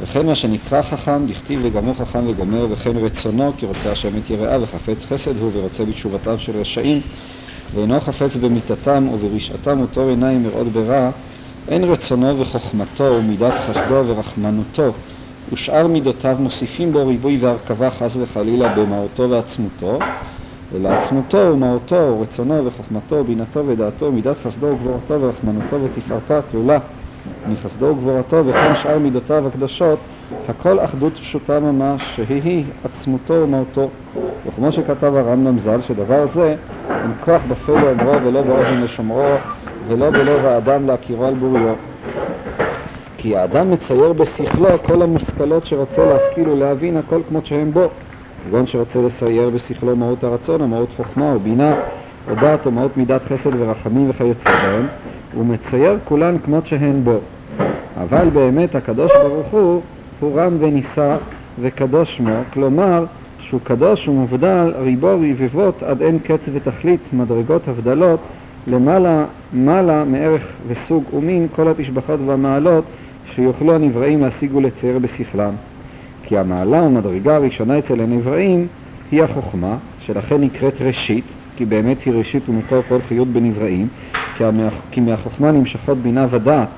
[0.00, 4.62] וכן מה שנקרא חכם, דכתיב וגמור חכם וגומר, וכן רצונו, כי רוצה השם את יראיו,
[4.62, 7.00] וחפץ חסד הוא, ורוצה בתשובתם של רשעים,
[7.74, 11.10] ואינו חפץ במיתתם וברשעתם וטוב עיניים מראות ברע,
[11.68, 14.92] אין רצונו וחוכמתו ומידת חסדו ורחמנותו.
[15.52, 19.98] ושאר מידותיו מוסיפים בו ריבוי והרכבה חס וחלילה במהותו ועצמותו.
[20.72, 26.78] ולעצמותו ומהותו ורצונו וחוכמתו ובינתו ודעתו מידת חסדו וגבורתו ורחמנותו ותפארתו התלולה
[27.48, 29.98] מחסדו וגבורתו וכן שאר מידותיו הקדושות
[30.48, 33.88] הכל אחדות פשוטה ממש שהיא עצמותו ומהותו.
[34.46, 36.54] וכמו שכתב הרמב"ם ז"ל שדבר זה
[36.90, 39.34] אין כוח בפה לאמרו ולא באוזן לשומרו
[39.88, 41.74] ולא בלב האדם להכירו על בוריו.
[43.16, 47.88] כי האדם מצייר בשכלו כל המושכלות שרוצה להשכיל ולהבין הכל כמות שהם בו.
[48.44, 51.74] כגון שרוצה לצייר בשכלו מהות הרצון או מהות חוכמה או בינה
[52.30, 54.86] או דעת או מהות מידת חסד ורחמים וכיוצא בהם
[55.36, 57.18] הוא מצייר כולן כמות שהן בו
[58.02, 59.80] אבל באמת הקדוש ברוך הוא
[60.20, 61.16] הוא רם ונישא
[61.60, 63.04] וקדוש שמו כלומר
[63.40, 68.20] שהוא קדוש ומובדל ריבו רבבות עד אין קץ ותכלית מדרגות הבדלות
[68.66, 72.84] למעלה מעלה מערך וסוג ומין כל התשבחות והמעלות
[73.34, 75.52] שיוכלו הנבראים להשיג ולצייר בשכלם.
[76.22, 78.66] כי המעלה המדרגה הראשונה אצל הנבראים
[79.10, 81.24] היא החוכמה, שלכן נקראת ראשית,
[81.56, 83.88] כי באמת היא ראשית ומקור כל חיות בנבראים,
[84.90, 86.68] כי מהחוכמה נמשכות בינה ודעת,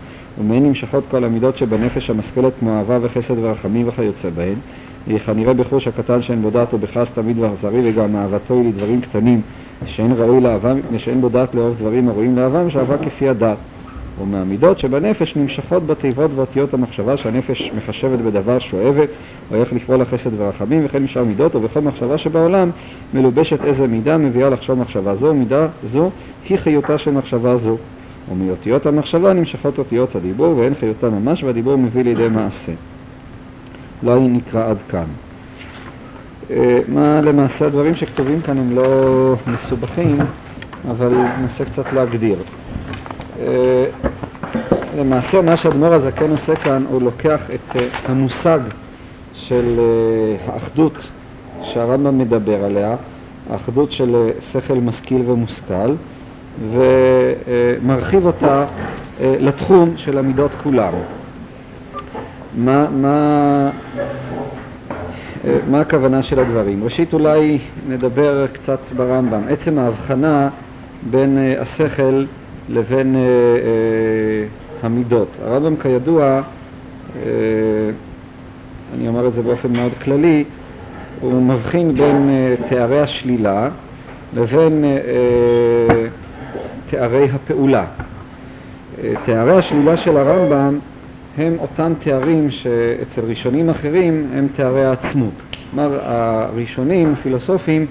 [0.40, 4.56] ומהן נמשכות כל המידות שבנפש המשכלת כמו אהבה וחסד ורחמים וכיוצא בהן,
[5.08, 9.40] וכנראה בחוש הקטן שאין בו דעת ובכעס תמיד ואכזרי וגם אהבתו היא לדברים קטנים
[9.86, 13.56] שאין ראוי לאהבם ושאין בו דעת לאהוב דברים הראויים לאהבם שאהבה כפי הדעת
[14.22, 19.08] ומהמידות שבנפש נמשכות בתיבות ואותיות המחשבה שהנפש מחשבת בדבר שואבת
[19.50, 22.70] או איך לפעול לחסד ורחמים וכן משאר מידות ובכל מחשבה שבעולם
[23.14, 26.10] מלובשת איזה מידה מביאה לחשוב מחשבה זו מידה זו
[26.48, 27.76] היא חיותה של מחשבה זו
[28.32, 32.72] ומאותיות המחשבה נמשכות אותיות הדיבור ואין חיותה ממש והדיבור מביא לידי מעשה.
[34.02, 35.04] לא נקרא עד כאן.
[36.50, 40.18] אה, מה למעשה הדברים שכתובים כאן הם לא מסובכים,
[40.90, 42.38] אבל ננסה קצת להגדיר.
[44.98, 48.60] אה, למעשה מה שאדמו"ר הזקן עושה כאן, הוא לוקח את אה, המושג
[49.34, 49.80] של
[50.46, 50.92] האחדות
[51.62, 52.96] שהרמב"ם מדבר עליה,
[53.50, 55.94] האחדות של שכל משכיל ומושכל,
[56.72, 58.64] ומרחיב אותה
[59.20, 60.92] לתחום של המידות כולם.
[62.56, 63.70] מה, מה,
[65.70, 66.84] מה הכוונה של הדברים?
[66.84, 69.42] ראשית אולי נדבר קצת ברמב"ם.
[69.48, 70.48] עצם ההבחנה
[71.10, 72.24] בין אה, השכל
[72.68, 75.28] לבין אה, אה, המידות.
[75.44, 76.40] הרמב"ם כידוע,
[78.94, 80.44] אני אומר את זה באופן מאוד כללי,
[81.20, 82.30] הוא מבחין בין
[82.68, 83.68] תארי השלילה
[84.34, 84.84] לבין
[86.86, 87.84] תארי הפעולה.
[89.24, 90.78] תארי השלילה של הרמב"ם
[91.38, 95.32] הם אותם תארים שאצל ראשונים אחרים הם תארי העצמות.
[95.70, 97.86] כלומר, הראשונים, הפילוסופים,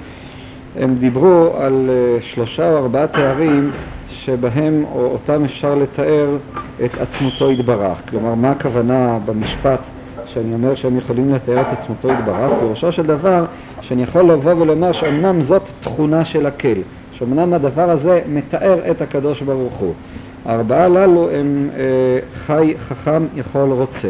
[0.79, 3.71] הם דיברו על אה, שלושה או ארבעה תארים
[4.09, 6.37] שבהם או אותם אפשר לתאר
[6.85, 7.97] את עצמותו יתברך.
[8.09, 9.79] כלומר, מה הכוונה במשפט
[10.25, 12.51] שאני אומר שהם יכולים לתאר את עצמותו יתברך?
[12.59, 13.45] פירושו של דבר
[13.81, 16.77] שאני יכול לבוא ולומר שאומנם זאת תכונה של הקל,
[17.13, 19.93] שאומנם הדבר הזה מתאר את הקדוש ברוך הוא.
[20.45, 24.09] הארבעה הללו הם אה, חי, חכם, יכול, רוצה,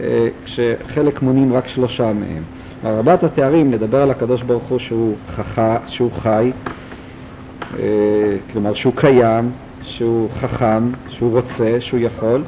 [0.00, 2.42] אה, כשחלק מונים רק שלושה מהם.
[2.84, 6.50] ארבעת התארים, לדבר על הקדוש ברוך הוא שהוא, חכה, שהוא חי,
[7.78, 7.82] אה,
[8.52, 9.50] כלומר שהוא קיים,
[9.96, 12.42] שהוא חכם, שהוא רוצה, שהוא יכול,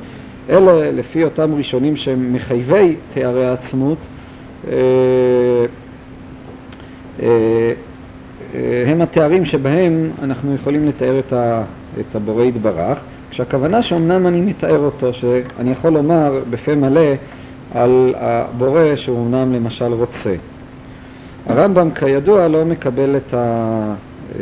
[0.51, 3.99] אלה לפי אותם ראשונים שהם מחייבי תארי העצמות,
[8.87, 11.63] הם התארים שבהם אנחנו יכולים לתאר את ה...
[12.01, 12.99] את הבורא יתברך,
[13.31, 17.11] כשהכוונה שאומנם אני מתאר אותו, שאני יכול לומר בפה מלא
[17.75, 20.35] על הבורא שהוא אמנם למשל רוצה.
[21.47, 23.95] הרמב"ם כידוע לא מקבל את ה...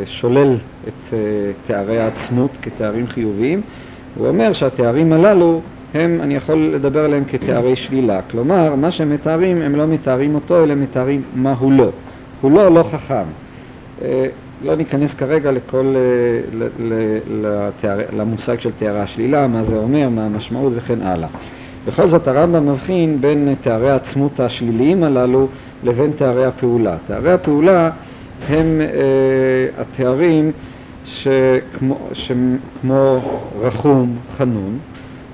[0.06, 0.56] שולל
[0.88, 1.18] את אה,
[1.66, 3.60] תארי העצמות כתארים חיוביים,
[4.14, 5.60] הוא אומר שהתארים הללו
[5.94, 10.64] הם, אני יכול לדבר עליהם כתארי שלילה, כלומר מה שהם מתארים הם לא מתארים אותו
[10.64, 11.90] אלא מתארים מה הוא לא,
[12.40, 13.24] הוא לא לא חכם.
[14.02, 14.26] אה,
[14.64, 16.58] לא ניכנס כרגע לכל, אה,
[17.30, 21.28] לתאר, למושג של תארי השלילה, מה זה אומר, מה המשמעות וכן הלאה.
[21.86, 25.48] בכל זאת הרמב"ם מבחין בין תארי העצמות השליליים הללו
[25.84, 26.96] לבין תארי הפעולה.
[27.06, 27.90] תארי הפעולה
[28.48, 30.52] הם אה, התארים
[31.04, 33.20] שכמו, שכמו
[33.60, 34.78] רחום, חנון,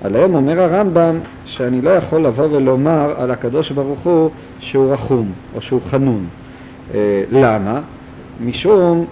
[0.05, 4.31] עליהם אומר הרמב"ם שאני לא יכול לבוא ולומר על הקדוש ברוך הוא
[4.61, 6.27] שהוא רחום או שהוא חנון.
[6.95, 7.81] אה, למה?
[8.45, 9.05] משום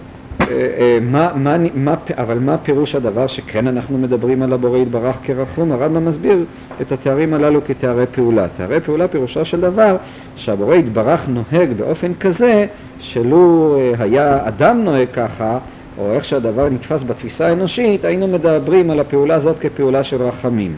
[1.01, 5.71] מה, מה, מה, אבל מה פירוש הדבר שכן אנחנו מדברים על הבורא יתברך כרחום?
[5.71, 6.45] הרמב"ם מסביר
[6.81, 8.47] את התארים הללו כתארי פעולה.
[8.57, 9.97] תארי פעולה פירושו של דבר
[10.35, 12.65] שהבורא יתברך נוהג באופן כזה
[12.99, 15.57] שלו היה אדם נוהג ככה,
[15.97, 20.75] או איך שהדבר נתפס בתפיסה האנושית, היינו מדברים על הפעולה הזאת כפעולה של רחמים.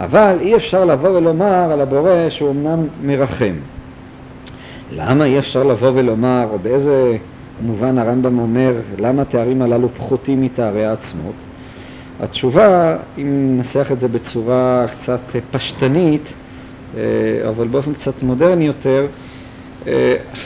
[0.00, 3.54] אבל אי אפשר לבוא ולומר על הבורא שהוא אמנם מרחם.
[4.92, 7.16] למה אי אפשר לבוא ולומר, או באיזה
[7.62, 11.34] מובן הרמב"ם אומר, למה התארים הללו פחותים מתארי העצמות?
[12.20, 15.20] התשובה, אם ננסח את זה בצורה קצת
[15.50, 16.32] פשטנית,
[16.96, 17.02] אה,
[17.48, 19.31] אבל באופן קצת מודרני יותר, אה,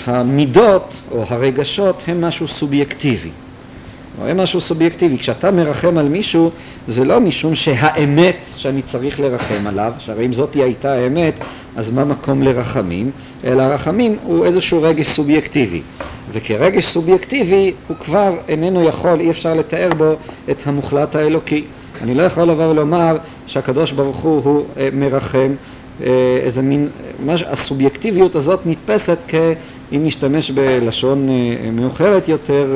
[0.07, 3.31] המידות או הרגשות הם משהו סובייקטיבי.
[4.19, 5.19] רואה משהו סובייקטיבי.
[5.19, 6.51] כשאתה מרחם על מישהו,
[6.89, 11.41] זה לא משום שהאמת שאני צריך לרחם עליו, שהרי אם זאתי הייתה האמת,
[11.77, 13.11] אז מה מקום לרחמים?
[13.45, 15.83] אלא רחמים הוא איזשהו רגש סובייקטיבי.
[16.33, 20.15] וכרגש סובייקטיבי הוא כבר איננו יכול, אי אפשר לתאר בו
[20.51, 21.65] את המוחלט האלוקי.
[22.03, 23.17] אני לא יכול לבוא ולומר
[23.47, 25.76] שהקדוש ברוך הוא הוא אה, מרחם, אה,
[26.45, 26.89] איזה מין,
[27.27, 29.35] מש, הסובייקטיביות הזאת נתפסת כ...
[29.93, 32.67] אם נשתמש בלשון אה, מאוחרת יותר,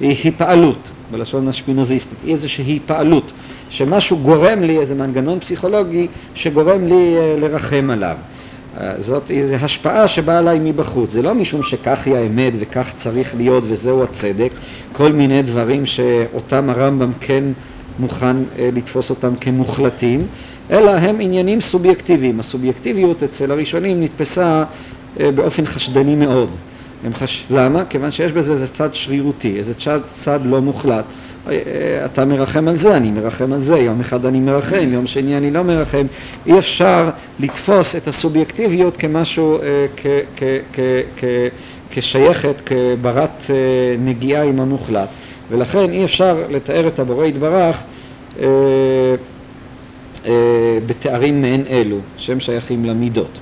[0.00, 3.32] היא היפעלות, בלשון השפינוזיסטית, היא איזושהי היפעלות,
[3.70, 8.16] שמשהו גורם לי, איזה מנגנון פסיכולוגי שגורם לי לרחם עליו.
[8.98, 13.64] זאת איזו השפעה שבאה עליי מבחוץ, זה לא משום שכך היא האמת וכך צריך להיות
[13.66, 14.50] וזהו הצדק,
[14.92, 17.44] כל מיני דברים שאותם הרמב"ם כן
[17.98, 20.26] מוכן לתפוס אותם כמוחלטים,
[20.70, 22.40] אלא הם עניינים סובייקטיביים.
[22.40, 24.64] הסובייקטיביות אצל הראשונים נתפסה
[25.16, 26.50] באופן חשדני מאוד.
[27.14, 27.44] חש...
[27.50, 27.84] למה?
[27.84, 31.04] כיוון שיש בזה איזה צד שרירותי, איזה צד, צד לא מוחלט.
[32.04, 35.50] אתה מרחם על זה, אני מרחם על זה, יום אחד אני מרחם, יום שני אני
[35.50, 36.06] לא מרחם.
[36.46, 39.58] אי אפשר לתפוס את הסובייקטיביות כמשהו,
[40.76, 41.24] כ,
[41.90, 43.50] כשייכת, כברת
[43.98, 45.08] נגיעה עם המוחלט.
[45.50, 47.82] ולכן אי אפשר לתאר את הבורא יתברך
[50.86, 53.38] בתארים מעין אלו, שהם שייכים למידות.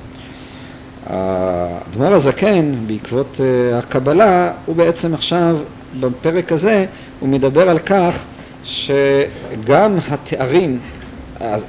[1.06, 3.40] האדמו"ר הזקן, בעקבות
[3.74, 5.56] הקבלה, הוא בעצם עכשיו,
[6.00, 6.86] בפרק הזה,
[7.20, 8.24] הוא מדבר על כך
[8.64, 10.78] שגם התארים,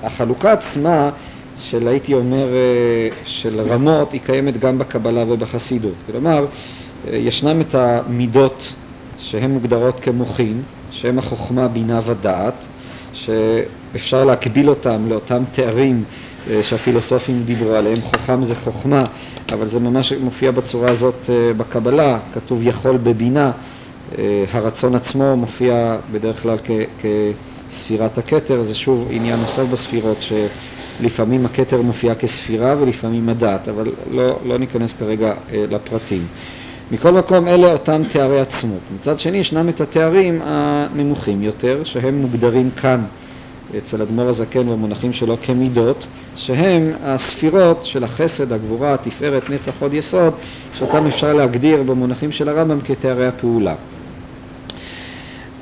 [0.04, 1.10] החלוקה עצמה
[1.56, 2.48] של הייתי אומר
[3.26, 5.94] של רמות היא קיימת גם בקבלה ובחסידות.
[6.12, 6.46] כלומר,
[7.12, 8.74] ישנם את המידות
[9.20, 12.66] שהן מוגדרות כמוחין, שהן החוכמה, בינה ודעת,
[13.94, 16.04] שאפשר להקביל אותם לאותם תארים
[16.62, 19.02] שהפילוסופים דיברו עליהם, חוכם זה חוכמה,
[19.54, 23.52] אבל זה ממש מופיע בצורה הזאת בקבלה, כתוב יכול בבינה,
[24.52, 26.58] הרצון עצמו מופיע בדרך כלל
[27.70, 34.40] כספירת הכתר, זה שוב עניין נוסף בספירות שלפעמים הכתר מופיע כספירה ולפעמים הדעת, אבל לא,
[34.46, 36.28] לא ניכנס כרגע לפרטים.
[36.92, 38.80] מכל מקום אלה אותם תארי עצמות.
[38.96, 43.02] מצד שני ישנם את התארים הנמוכים יותר, שהם מוגדרים כאן
[43.77, 50.33] אצל אדמו"ר הזקן במונחים שלו כמידות, שהם הספירות של החסד, הגבורה, התפארת, נצח, עוד יסוד,
[50.74, 53.75] שאותם אפשר להגדיר במונחים של הרמב"ם כתארי הפעולה.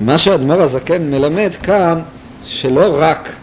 [0.01, 2.01] מה שאדמו"ר הזקן מלמד כאן,
[2.43, 3.35] שלא רק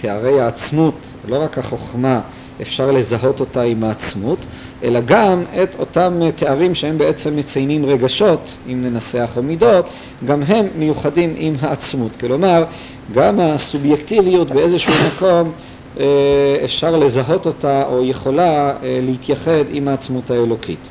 [0.00, 0.94] תארי העצמות,
[1.28, 2.20] לא רק החוכמה,
[2.62, 4.38] אפשר לזהות אותה עם העצמות,
[4.84, 9.86] אלא גם את אותם תארים שהם בעצם מציינים רגשות, אם ננסח או מידות,
[10.24, 12.16] גם הם מיוחדים עם העצמות.
[12.20, 12.64] כלומר,
[13.14, 15.52] גם הסובייקטיביות באיזשהו מקום
[16.64, 20.88] אפשר לזהות אותה או יכולה להתייחד עם העצמות האלוקית.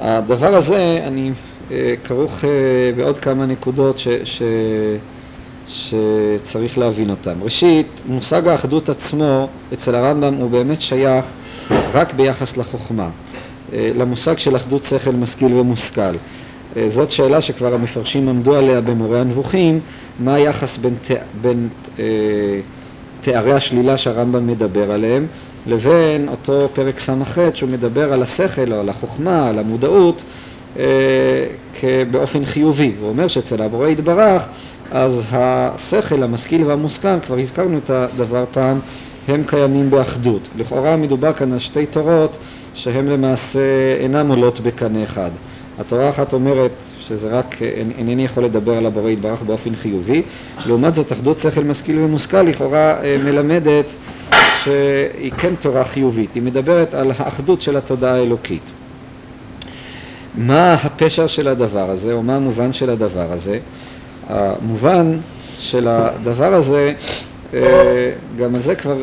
[0.00, 1.30] הדבר הזה, אני
[2.04, 2.44] כרוך
[2.96, 4.42] בעוד כמה נקודות ש, ש,
[5.68, 7.34] שצריך להבין אותן.
[7.42, 11.24] ראשית, מושג האחדות עצמו אצל הרמב"ם הוא באמת שייך
[11.70, 13.08] רק ביחס לחוכמה,
[13.72, 16.14] למושג של אחדות שכל משכיל ומושכל.
[16.86, 19.80] זאת שאלה שכבר המפרשים עמדו עליה במורה הנבוכים,
[20.18, 22.04] מה היחס בין, ת, בין אה,
[23.20, 25.26] תארי השלילה שהרמב"ם מדבר עליהם
[25.66, 30.22] לבין אותו פרק ס"ח שהוא מדבר על השכל או על החוכמה, על המודעות
[32.10, 32.92] באופן חיובי.
[33.00, 34.42] הוא אומר שאצל הבורא יתברך
[34.90, 38.80] אז השכל, המשכיל והמוסכם, כבר הזכרנו את הדבר פעם,
[39.28, 40.48] הם קיימים באחדות.
[40.56, 42.36] לכאורה מדובר כאן על שתי תורות
[42.74, 43.60] שהן למעשה
[44.00, 45.30] אינן עולות בקנה אחד.
[45.78, 47.62] התורה אחת אומרת שזה רק,
[47.98, 50.22] אינני יכול לדבר על הבורא יתברך באופן חיובי,
[50.66, 53.92] לעומת זאת אחדות שכל משכיל ומושכל לכאורה מלמדת
[54.62, 58.70] שהיא כן תורה חיובית, היא מדברת על האחדות של התודעה האלוקית.
[60.34, 63.58] מה הפשר של הדבר הזה, או מה המובן של הדבר הזה?
[64.28, 65.18] המובן
[65.58, 66.92] של הדבר הזה,
[68.38, 68.96] גם על זה כבר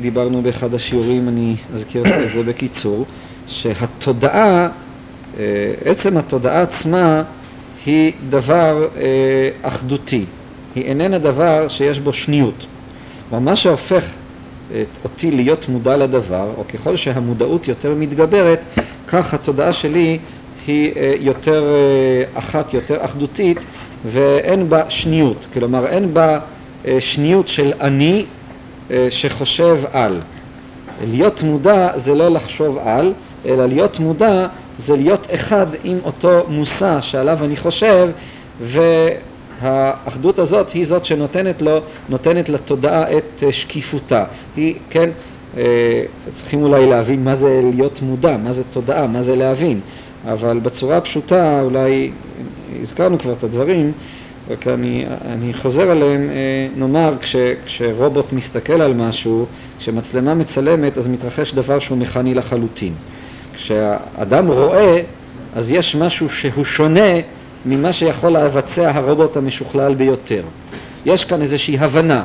[0.00, 3.06] דיברנו באחד השיעורים, אני אזכיר את זה בקיצור,
[3.46, 4.68] שהתודעה
[5.84, 7.22] עצם התודעה עצמה
[7.86, 8.88] היא דבר
[9.62, 10.24] אחדותי,
[10.74, 12.66] היא איננה דבר שיש בו שניות.
[13.32, 14.04] מה שהופך
[14.68, 18.64] את אותי להיות מודע לדבר, או ככל שהמודעות יותר מתגברת,
[19.08, 20.18] כך התודעה שלי
[20.66, 21.64] היא יותר
[22.34, 23.58] אחת, יותר אחדותית,
[24.12, 25.46] ואין בה שניות.
[25.54, 26.38] כלומר, אין בה
[26.98, 28.24] שניות של אני
[29.10, 30.20] שחושב על.
[31.10, 33.12] להיות מודע זה לא לחשוב על,
[33.46, 34.46] אלא להיות מודע
[34.78, 38.08] זה להיות אחד עם אותו מושא שעליו אני חושב,
[38.60, 44.24] והאחדות הזאת היא זאת שנותנת לו, נותנת לתודעה את שקיפותה.
[44.56, 45.10] היא, כן,
[46.32, 49.80] צריכים אולי להבין מה זה להיות מודע, מה זה תודעה, מה זה להבין,
[50.28, 52.10] אבל בצורה הפשוטה, אולי
[52.82, 53.92] הזכרנו כבר את הדברים,
[54.50, 56.30] רק אני, אני חוזר עליהם,
[56.76, 59.46] נאמר כש, כשרובוט מסתכל על משהו,
[59.78, 62.92] כשמצלמה מצלמת אז מתרחש דבר שהוא מכני לחלוטין.
[63.54, 65.00] כשאדם רואה
[65.56, 67.10] אז יש משהו שהוא שונה
[67.66, 70.42] ממה שיכול לבצע הרובוט המשוכלל ביותר.
[71.06, 72.22] יש כאן איזושהי הבנה.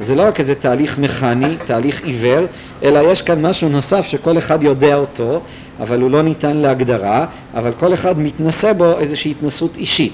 [0.00, 2.46] זה לא רק איזה תהליך מכני, תהליך עיוור,
[2.82, 5.40] אלא יש כאן משהו נוסף שכל אחד יודע אותו,
[5.80, 10.12] אבל הוא לא ניתן להגדרה, אבל כל אחד מתנסה בו איזושהי התנסות אישית.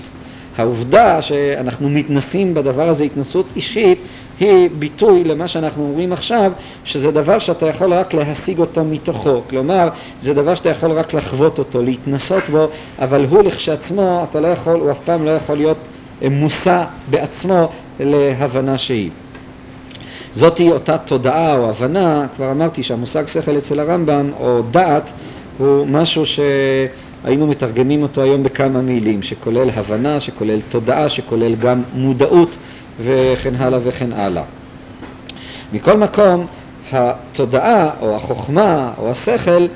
[0.56, 3.98] העובדה שאנחנו מתנסים בדבר הזה התנסות אישית
[4.40, 6.52] היא ביטוי למה שאנחנו אומרים עכשיו
[6.84, 9.40] שזה דבר שאתה יכול רק להשיג אותו מתוכו.
[9.50, 9.88] כלומר
[10.20, 12.68] זה דבר שאתה יכול רק לחוות אותו, להתנסות בו
[12.98, 15.78] אבל הוא לכשעצמו אתה לא יכול, הוא אף פעם לא יכול להיות
[16.30, 17.68] מושא בעצמו
[18.00, 19.10] להבנה שהיא.
[20.34, 25.12] זאתי אותה תודעה או הבנה, כבר אמרתי שהמושג שכל אצל הרמב"ם או דעת
[25.58, 26.40] הוא משהו ש...
[27.24, 32.56] היינו מתרגמים אותו היום בכמה מילים, שכולל הבנה, שכולל תודעה, שכולל גם מודעות
[33.00, 34.42] וכן הלאה וכן הלאה.
[35.72, 36.46] מכל מקום,
[36.92, 39.66] התודעה או החוכמה או השכל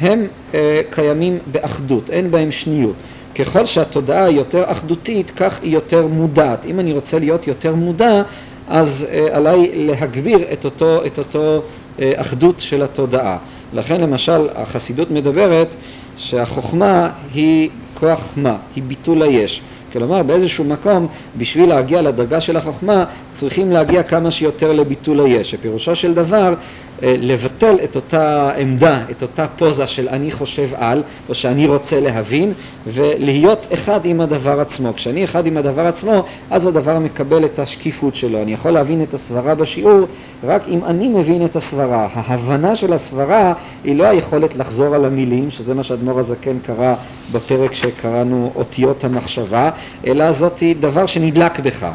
[0.00, 2.94] הם אה, קיימים באחדות, אין בהם שניות.
[3.34, 6.66] ככל שהתודעה יותר אחדותית, כך היא יותר מודעת.
[6.66, 8.22] אם אני רוצה להיות יותר מודע,
[8.68, 11.62] אז אה, עליי להגביר את אותו, את אותו
[12.00, 13.38] אה, אחדות של התודעה.
[13.72, 15.74] לכן למשל החסידות מדברת
[16.16, 19.60] שהחוכמה היא כוח מה, היא ביטול היש.
[19.92, 25.96] כלומר באיזשהו מקום בשביל להגיע לדרגה של החוכמה צריכים להגיע כמה שיותר לביטול היש, שפירושו
[25.96, 26.54] של דבר
[27.02, 32.00] אה, לבטל את אותה עמדה, את אותה פוזה של אני חושב על או שאני רוצה
[32.00, 32.52] להבין
[32.86, 34.92] ולהיות אחד עם הדבר עצמו.
[34.96, 38.42] כשאני אחד עם הדבר עצמו אז הדבר מקבל את השקיפות שלו.
[38.42, 40.06] אני יכול להבין את הסברה בשיעור
[40.44, 42.08] רק אם אני מבין את הסברה.
[42.14, 43.52] ההבנה של הסברה
[43.84, 46.94] היא לא היכולת לחזור על המילים, שזה מה שאדמו"ר הזקן קרא
[47.32, 49.70] בפרק שקראנו אותיות המחשבה,
[50.06, 51.86] אלא זאת דבר שנדלק בך.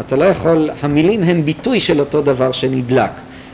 [0.00, 3.10] אתה לא יכול, המילים הם ביטוי של אותו דבר שנדלק.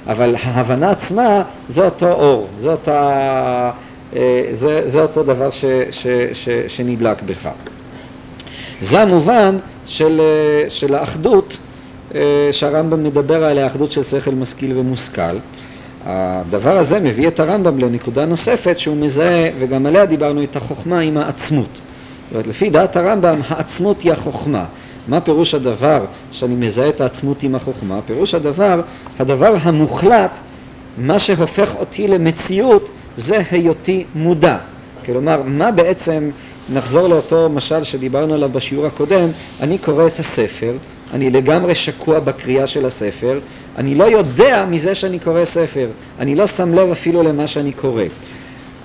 [0.07, 3.71] אבל ההבנה עצמה זה אותו אור, זה, אותה,
[4.17, 7.49] אה, זה, זה אותו דבר ש, ש, ש, שנדלק בך.
[8.81, 11.57] זה המובן של, אה, של האחדות
[12.15, 12.21] אה,
[12.53, 15.37] שהרמב"ם מדבר עליה, האחדות של שכל משכיל ומושכל.
[16.07, 21.17] הדבר הזה מביא את הרמב"ם לנקודה נוספת שהוא מזהה, וגם עליה דיברנו, את החוכמה עם
[21.17, 21.81] העצמות.
[22.27, 24.65] זאת אומרת, לפי דעת הרמב"ם, העצמות היא החוכמה.
[25.09, 28.01] מה פירוש הדבר שאני מזהה את העצמות עם החוכמה?
[28.07, 28.81] פירוש הדבר,
[29.19, 30.39] הדבר המוחלט,
[30.99, 34.57] מה שהופך אותי למציאות זה היותי מודע.
[35.05, 36.31] כלומר, מה בעצם,
[36.73, 39.29] נחזור לאותו משל שדיברנו עליו בשיעור הקודם,
[39.61, 40.73] אני קורא את הספר,
[41.13, 43.41] אני לגמרי שקוע בקריאה של הספר,
[43.79, 48.05] אני לא יודע מזה שאני קורא ספר, אני לא שם לב אפילו למה שאני קורא.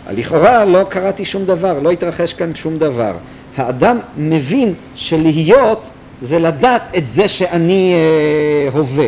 [0.09, 3.13] לכאורה לא קראתי שום דבר, לא התרחש כאן שום דבר.
[3.57, 5.89] האדם מבין שלהיות
[6.21, 9.07] זה לדעת את זה שאני אה, הווה.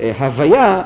[0.00, 0.82] אה, הוויה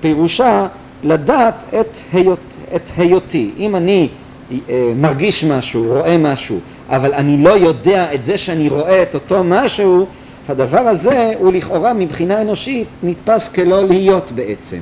[0.00, 0.66] פירושה
[1.04, 3.50] לדעת את, היות, את היותי.
[3.58, 4.08] אם אני
[4.52, 6.58] אה, מרגיש משהו, רואה משהו,
[6.90, 10.06] אבל אני לא יודע את זה שאני רואה את אותו משהו,
[10.48, 14.78] הדבר הזה הוא לכאורה מבחינה אנושית נתפס כלא להיות בעצם.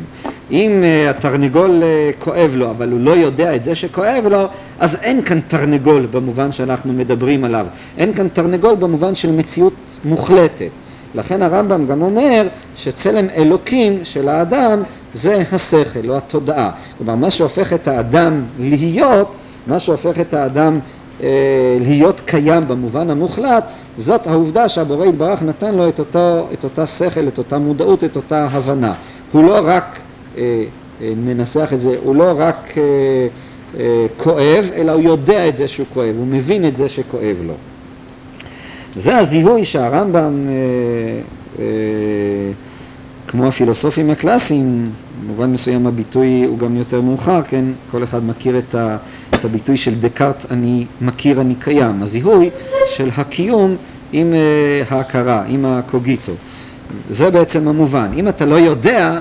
[0.50, 4.46] אם uh, התרנגול uh, כואב לו אבל הוא לא יודע את זה שכואב לו
[4.80, 7.66] אז אין כאן תרנגול במובן שאנחנו מדברים עליו,
[7.98, 9.72] אין כאן תרנגול במובן של מציאות
[10.04, 10.70] מוחלטת.
[11.14, 14.82] לכן הרמב"ם גם אומר שצלם אלוקים של האדם
[15.14, 16.70] זה השכל או התודעה.
[16.98, 19.36] כלומר מה שהופך את האדם להיות,
[19.66, 20.80] מה שהופך את האדם אה,
[21.80, 23.64] להיות קיים במובן המוחלט,
[23.96, 28.16] זאת העובדה שהבורא יתברך נתן לו את, אותו, את אותה שכל, את אותה מודעות, את
[28.16, 28.94] אותה הבנה.
[29.32, 29.98] הוא לא רק,
[30.38, 30.64] אה,
[31.00, 32.82] אה, ננסח את זה, הוא לא רק אה,
[33.78, 37.54] אה, כואב, אלא הוא יודע את זה שהוא כואב, הוא מבין את זה שכואב לו.
[38.96, 40.52] זה הזיהוי שהרמב"ם אה,
[41.58, 41.64] אה,
[43.26, 44.90] כמו הפילוסופים הקלאסיים,
[45.24, 47.64] במובן מסוים הביטוי הוא גם יותר מאוחר, כן?
[47.90, 48.96] כל אחד מכיר את, ה,
[49.34, 52.02] את הביטוי של דקארט, אני מכיר, אני קיים.
[52.02, 52.50] הזיהוי
[52.86, 53.76] של הקיום
[54.12, 56.32] עם uh, ההכרה, עם הקוגיטו.
[57.10, 58.10] זה בעצם המובן.
[58.14, 59.20] אם אתה לא יודע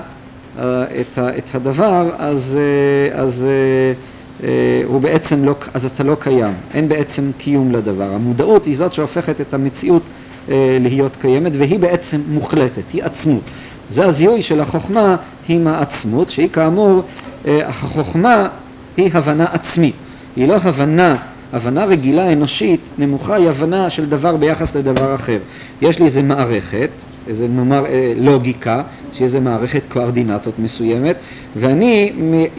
[0.56, 0.60] uh,
[1.00, 4.44] את, ה, את הדבר, אז, uh, אז uh, uh,
[4.84, 6.54] הוא בעצם לא, אז אתה לא קיים.
[6.74, 8.14] אין בעצם קיום לדבר.
[8.14, 13.42] המודעות היא זאת שהופכת את המציאות uh, להיות קיימת, והיא בעצם מוחלטת, היא עצמות.
[13.90, 15.16] זה הזיהוי של החוכמה
[15.48, 17.02] עם העצמות, שהיא כאמור,
[17.46, 18.48] אה, החוכמה
[18.96, 19.94] היא הבנה עצמית,
[20.36, 21.16] היא לא הבנה,
[21.52, 25.38] הבנה רגילה אנושית נמוכה היא הבנה של דבר ביחס לדבר אחר.
[25.82, 26.90] יש לי איזה מערכת,
[27.28, 28.82] איזה נאמר אה, לוגיקה,
[29.12, 31.16] שהיא איזה מערכת קוארדינטות מסוימת,
[31.56, 32.12] ואני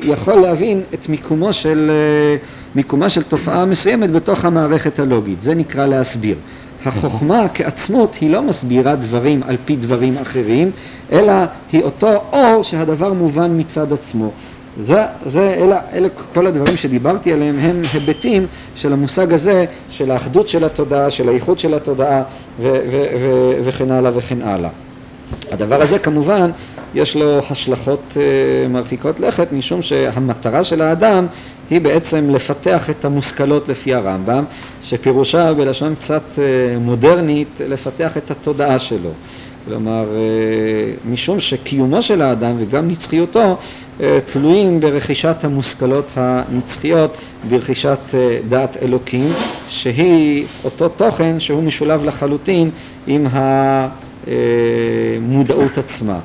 [0.04, 2.38] יכול להבין את מיקומו של, אה,
[2.76, 6.36] מיקומה של תופעה מסוימת בתוך המערכת הלוגית, זה נקרא להסביר.
[6.86, 10.72] החוכמה כעצמות היא לא מסבירה דברים על פי דברים אחרים,
[11.12, 11.34] אלא
[11.72, 14.32] היא אותו אור שהדבר מובן מצד עצמו.
[14.82, 20.50] זה, זה, אלה, אלה כל הדברים שדיברתי עליהם הם היבטים של המושג הזה של האחדות
[20.50, 22.24] של התודעה, של האיכות של התודעה
[22.60, 24.70] ו, ו, ו, וכן הלאה וכן הלאה.
[25.52, 26.52] הדבר הזה כמובן
[26.96, 28.18] יש לו השלכות uh,
[28.70, 31.28] מרחיקות לכת משום שהמטרה של האדם
[31.70, 34.44] היא בעצם לפתח את המושכלות לפי הרמב"ם,
[34.84, 36.40] שפירושה בלשון קצת uh,
[36.80, 39.10] מודרנית לפתח את התודעה שלו.
[39.66, 43.58] כלומר, uh, משום שקיומו של האדם וגם נצחיותו
[44.26, 47.18] תלויים ברכישת המושכלות הנצחיות,
[47.50, 48.00] ברכישת
[48.50, 49.34] דעת אלוקים,
[49.70, 52.70] שהיא אותו תוכן שהוא משולב לחלוטין
[53.08, 53.26] עם
[54.28, 56.20] המודעות עצמה.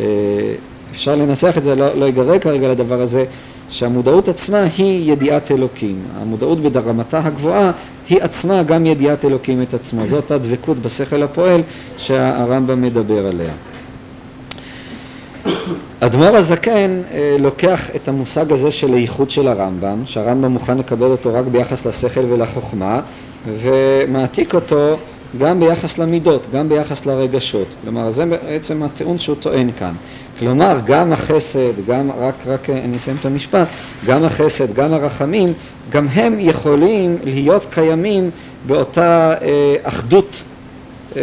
[0.00, 0.04] אה,
[0.90, 3.24] אפשר לנסח את זה, לא, לא כרגע לדבר הזה,
[3.70, 5.96] שהמודעות עצמה היא ידיעת אלוקים.
[6.20, 7.72] המודעות ברמתה הגבוהה
[8.08, 10.06] היא עצמה גם ידיעת אלוקים את עצמו.
[10.06, 11.62] זאת הדבקות בשכל הפועל
[11.96, 13.52] שהרמב"ם מדבר עליה.
[16.00, 21.34] אדמו"ר הזקן אה, לוקח את המושג הזה של הייחוד של הרמב"ם, שהרמב"ם מוכן לקבל אותו
[21.34, 23.00] רק ביחס לשכל ולחוכמה,
[23.62, 24.96] ומעתיק אותו
[25.38, 27.66] גם ביחס למידות, גם ביחס לרגשות.
[27.82, 29.92] כלומר, זה בעצם הטיעון שהוא טוען כאן.
[30.38, 33.68] כלומר, גם החסד, גם, רק, רק אני אסיים את המשפט,
[34.06, 35.52] גם החסד, גם הרחמים,
[35.90, 38.30] גם הם יכולים להיות קיימים
[38.66, 40.42] באותה אה, אחדות
[41.16, 41.22] אה,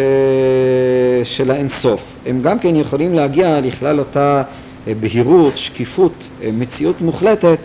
[1.23, 2.01] של האינסוף.
[2.25, 4.43] הם גם כן יכולים להגיע לכלל אותה
[4.87, 7.57] אה, בהירות, שקיפות, אה, מציאות מוחלטת,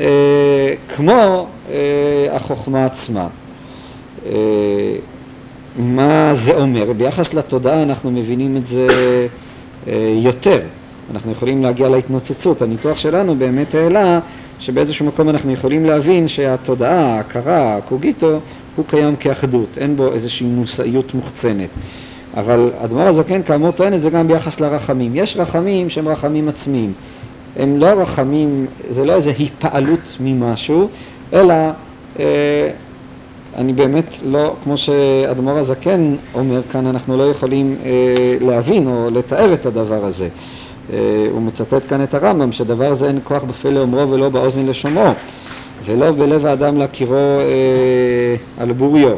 [0.00, 3.26] אה, כמו אה, החוכמה עצמה.
[4.26, 4.32] אה,
[5.78, 6.92] מה זה אומר?
[6.92, 8.86] ביחס לתודעה אנחנו מבינים את זה
[9.86, 10.60] אה, יותר.
[11.14, 12.62] אנחנו יכולים להגיע להתנוצצות.
[12.62, 14.20] הניתוח שלנו באמת העלה
[14.58, 18.38] שבאיזשהו מקום אנחנו יכולים להבין שהתודעה, ההכרה, הקוגיטו,
[18.76, 21.68] הוא קיים כאחדות, אין בו איזושהי מושאיות מוחצנת.
[22.36, 25.12] אבל אדמו"ר הזקן כאמור טוען את זה גם ביחס לרחמים.
[25.14, 26.92] יש רחמים שהם רחמים עצמיים.
[27.56, 30.88] הם לא רחמים, זה לא איזו היפעלות ממשהו,
[31.32, 31.54] אלא
[32.18, 32.70] אה,
[33.56, 37.90] אני באמת לא, כמו שאדמו"ר הזקן אומר כאן, אנחנו לא יכולים אה,
[38.40, 40.28] להבין או לתאר את הדבר הזה.
[40.92, 45.12] אה, הוא מצטט כאן את הרמב"ם, שדבר הזה אין כוח בפה לאומרו ולא באוזן לשומרו,
[45.84, 49.16] ולא בלב האדם להכירו אה, על בוריו.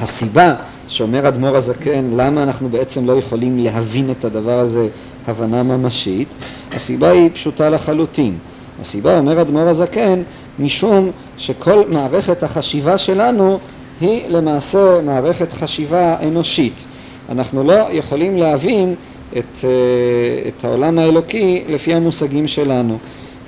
[0.00, 0.54] הסיבה
[0.88, 4.88] שאומר אדמו"ר הזקן, למה אנחנו בעצם לא יכולים להבין את הדבר הזה
[5.26, 6.28] הבנה ממשית,
[6.72, 8.34] הסיבה היא פשוטה לחלוטין.
[8.80, 10.22] הסיבה, אומר אדמו"ר הזקן,
[10.58, 13.58] משום שכל מערכת החשיבה שלנו
[14.00, 16.86] היא למעשה מערכת חשיבה אנושית.
[17.28, 18.94] אנחנו לא יכולים להבין
[19.38, 22.98] את, אה, את העולם האלוקי לפי המושגים שלנו.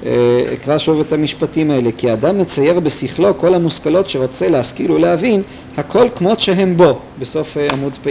[0.06, 0.10] אה,
[0.52, 5.42] אקרא שוב את המשפטים האלה, כי האדם מצייר בשכלו כל המושכלות שרוצה להשכיל ולהבין,
[5.76, 8.10] הכל כמות שהם בו, בסוף אה, עמוד פ"ה,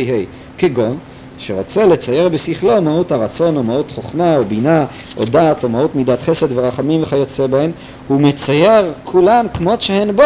[0.58, 0.98] כגון
[1.38, 4.86] שרוצה לצייר בשכלו מהות הרצון או מהות חוכמה או בינה
[5.18, 7.72] או דעת או מהות מידת חסד ורחמים וכיוצא בהן,
[8.08, 10.24] הוא מצייר כולם כמות שהן בו.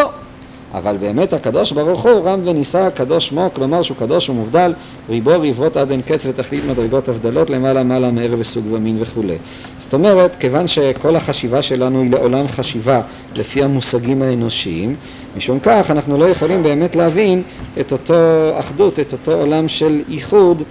[0.74, 4.72] אבל באמת הקדוש ברוך הוא רם ונישא קדוש שמו, כלומר שהוא קדוש ומובדל,
[5.08, 9.36] ריבו ריבות עד אין קץ ותכלית מדרגות הבדלות למעלה מעלה מער וסוג ומין וכולי.
[9.78, 13.00] זאת אומרת, כיוון שכל החשיבה שלנו היא לעולם חשיבה
[13.34, 14.96] לפי המושגים האנושיים,
[15.36, 17.42] משום כך אנחנו לא יכולים באמת להבין
[17.80, 18.14] את אותו
[18.58, 20.62] אחדות, את אותו עולם של איחוד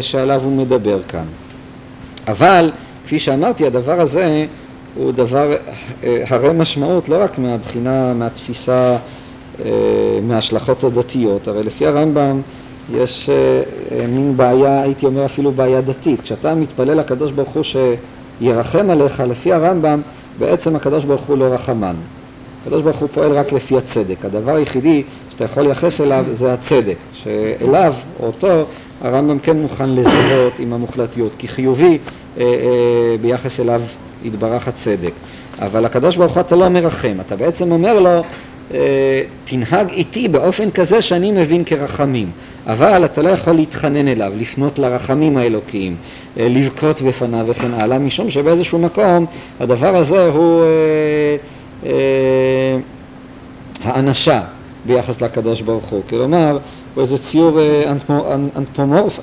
[0.00, 1.24] שעליו הוא מדבר כאן.
[2.28, 2.70] אבל,
[3.04, 4.46] כפי שאמרתי, הדבר הזה
[4.94, 5.52] הוא דבר
[6.04, 8.96] אה, הרי משמעות לא רק מהבחינה, מהתפיסה,
[9.64, 9.70] אה,
[10.22, 12.40] מההשלכות הדתיות, הרי לפי הרמב"ם
[12.94, 13.30] יש
[14.08, 16.20] מין בעיה, הייתי אומר אפילו בעיה דתית.
[16.20, 20.00] כשאתה מתפלל לקדוש ברוך הוא שירחם עליך, לפי הרמב"ם,
[20.38, 21.94] בעצם הקדוש ברוך הוא לא רחמן.
[22.62, 24.24] הקדוש ברוך הוא פועל רק לפי הצדק.
[24.24, 28.64] הדבר היחידי שאתה יכול לייחס אליו זה הצדק, שאליו או אותו
[29.00, 31.98] הרמב"ם כן מוכן לזהות עם המוחלטיות, כי חיובי
[32.38, 33.82] אה, אה, ביחס אליו
[34.24, 35.12] יתברך הצדק.
[35.58, 38.22] אבל הקדוש ברוך הוא אתה לא מרחם, אתה בעצם אומר לו
[38.74, 42.30] אה, תנהג איתי באופן כזה שאני מבין כרחמים,
[42.66, 45.96] אבל אתה לא יכול להתחנן אליו, לפנות לרחמים האלוקיים,
[46.38, 49.26] אה, לבכות בפניו וכן הלאה, משום שבאיזשהו מקום
[49.60, 50.64] הדבר הזה הוא
[51.86, 51.90] אה,
[53.84, 54.40] האנשה
[54.86, 56.58] ביחס לקדוש ברוך הוא, כלומר
[56.94, 57.58] הוא איזה ציור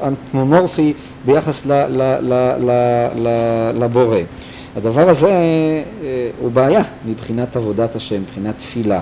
[0.04, 0.94] אנתמומורפי
[1.26, 1.66] ביחס
[3.74, 4.18] לבורא.
[4.76, 5.34] הדבר הזה
[6.42, 9.02] הוא בעיה מבחינת עבודת השם, מבחינת תפילה.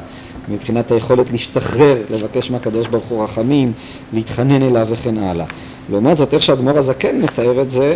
[0.49, 3.71] מבחינת היכולת להשתחרר, לבקש מהקדוש ברוך הוא רחמים,
[4.13, 5.45] להתחנן אליו וכן הלאה.
[5.91, 7.95] לעומת זאת, איך שהאדמו"ר הזקן מתאר את זה,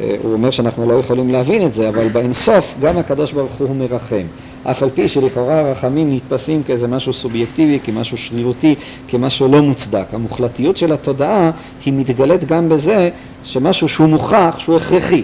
[0.00, 3.76] אה, הוא אומר שאנחנו לא יכולים להבין את זה, אבל באינסוף גם הקדוש ברוך הוא
[3.76, 4.26] מרחם.
[4.64, 8.74] אף על פי שלכאורה הרחמים נתפסים כאיזה משהו סובייקטיבי, כמשהו שרירותי,
[9.08, 10.04] כמשהו לא מוצדק.
[10.12, 11.50] המוחלטיות של התודעה
[11.84, 13.10] היא מתגלית גם בזה
[13.44, 15.22] שמשהו שהוא מוכח, שהוא הכרחי.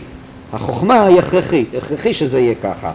[0.53, 2.93] החוכמה היא הכרחית, הכרחי שזה יהיה ככה.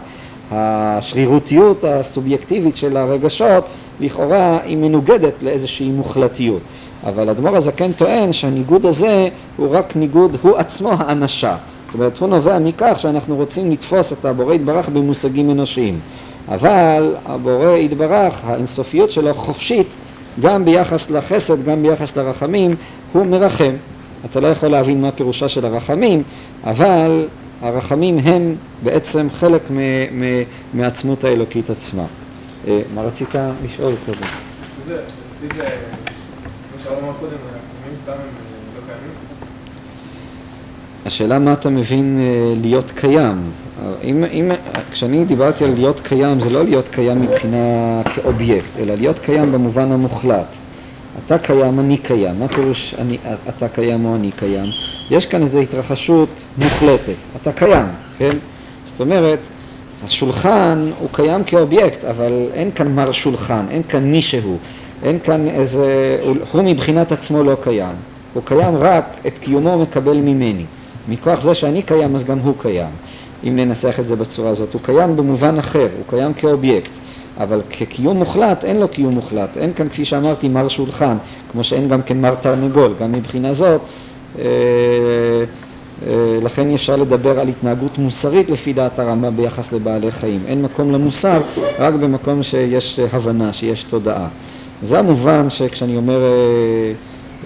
[0.52, 3.66] השרירותיות הסובייקטיבית של הרגשות
[4.00, 6.62] לכאורה היא מנוגדת לאיזושהי מוחלטיות.
[7.08, 9.28] אבל אדמו"ר הזקן טוען שהניגוד הזה
[9.58, 11.56] הוא רק ניגוד, הוא עצמו האנשה.
[11.86, 16.00] זאת אומרת, הוא נובע מכך שאנחנו רוצים לתפוס את הבורא יתברך במושגים אנושיים.
[16.50, 19.96] אבל הבורא יתברך, האינסופיות שלו חופשית
[20.40, 22.72] גם ביחס לחסד, גם ביחס לרחמים,
[23.12, 23.74] הוא מרחם.
[24.26, 26.24] אתה לא יכול להבין מה פירושה של הרחמים,
[26.64, 27.26] אבל
[27.62, 29.62] הרחמים הם בעצם חלק
[30.74, 32.06] מעצמות האלוקית עצמה.
[32.68, 33.30] אה, מה רצית
[33.64, 34.18] לשאול קודם?
[34.88, 35.02] זה,
[35.56, 35.64] זה,
[38.14, 38.20] הם
[38.76, 39.12] לא קיימים?
[41.06, 43.52] השאלה מה אתה מבין אה, להיות קיים.
[44.04, 44.52] אם, אם,
[44.92, 49.92] כשאני דיברתי על להיות קיים, זה לא להיות קיים מבחינה כאובייקט, אלא להיות קיים במובן
[49.92, 50.56] המוחלט.
[51.26, 52.40] אתה קיים, אני קיים.
[52.40, 53.18] מה פירוש אני,
[53.50, 54.66] אתה קיים או אני קיים?
[55.12, 57.16] יש כאן איזו התרחשות מוחלטת.
[57.42, 57.86] אתה קיים,
[58.18, 58.38] כן?
[58.86, 59.40] זאת אומרת,
[60.06, 64.58] השולחן הוא קיים כאובייקט, אבל אין כאן מר שולחן, אין כאן מישהו,
[65.04, 66.18] אין כאן איזה...
[66.52, 67.96] הוא מבחינת עצמו לא קיים.
[68.34, 70.66] הוא קיים רק, את קיומו מקבל ממני.
[71.10, 72.90] מכוח זה שאני קיים, אז גם הוא קיים.
[73.48, 74.74] אם ננסח את זה בצורה הזאת.
[74.74, 76.92] הוא קיים במובן אחר, הוא קיים כאובייקט.
[77.38, 79.58] אבל כקיום מוחלט, אין לו קיום מוחלט.
[79.58, 81.18] אין כאן, כפי שאמרתי, מר שולחן,
[81.52, 82.94] כמו שאין גם כן מר תרנגול.
[83.00, 83.82] גם מבחינה זאת,
[84.40, 84.44] אה,
[86.08, 90.40] אה, לכן אפשר לדבר על התנהגות מוסרית לפי דעת הרמב"ם ביחס לבעלי חיים.
[90.48, 91.42] אין מקום למוסר,
[91.80, 94.28] רק במקום שיש הבנה, שיש תודעה.
[94.82, 96.22] זה המובן שכשאני אומר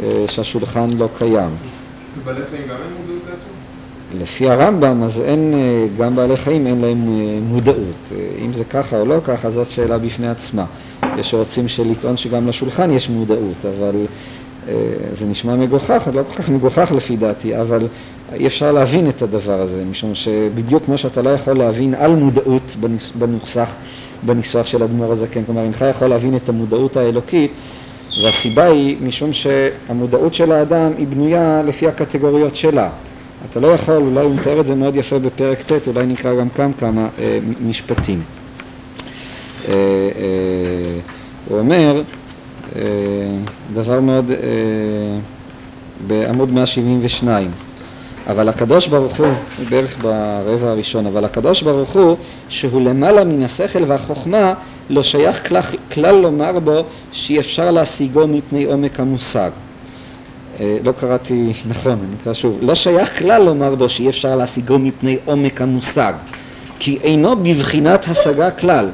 [0.04, 1.50] אה, שהשולחן לא קיים.
[2.26, 3.17] בעלי חיים גם אין מודעות?
[4.20, 5.54] לפי הרמב"ם, אז אין,
[5.98, 7.08] גם בעלי חיים אין להם
[7.50, 8.12] מודעות.
[8.46, 10.66] אם זה ככה או לא ככה, זאת שאלה בפני עצמה.
[11.18, 13.96] יש שרוצים לטעון שגם לשולחן יש מודעות, אבל
[14.70, 14.74] אה,
[15.14, 17.88] זה נשמע מגוחך, לא כל כך מגוחך לפי דעתי, אבל
[18.34, 22.76] אי אפשר להבין את הדבר הזה, משום שבדיוק כמו שאתה לא יכול להבין על מודעות
[23.16, 23.70] בנוסח,
[24.24, 27.52] בניסוח של אדמו"ר הזקן, כלומר אינך יכול להבין את המודעות האלוקית,
[28.24, 32.90] והסיבה היא משום שהמודעות של האדם היא בנויה לפי הקטגוריות שלה.
[33.46, 36.50] אתה לא יכול, אולי הוא מתאר את זה מאוד יפה בפרק ט', אולי נקרא גם
[36.50, 38.22] כאן כמה אה, משפטים.
[39.68, 41.00] אה, אה,
[41.48, 42.02] הוא אומר,
[42.76, 42.82] אה,
[43.74, 44.38] דבר מאוד, אה,
[46.08, 47.52] בעמוד 172,
[48.30, 49.34] אבל הקדוש ברוך הוא,
[49.70, 52.18] בערך ברבע הראשון, אבל הקדוש ברוך הוא,
[52.50, 54.54] שהוא למעלה מן השכל והחוכמה,
[54.90, 59.52] לא שייך כלל, כלל לומר בו שאי אפשר להשיגו מפני עומק המושג.
[60.60, 62.58] אה, לא קראתי נכון, אני אקרא שוב.
[62.62, 66.14] לא שייך כלל לומר בו שאי אפשר להשיגו מפני עומק המושג,
[66.80, 68.90] כי אינו בבחינת השגה כלל.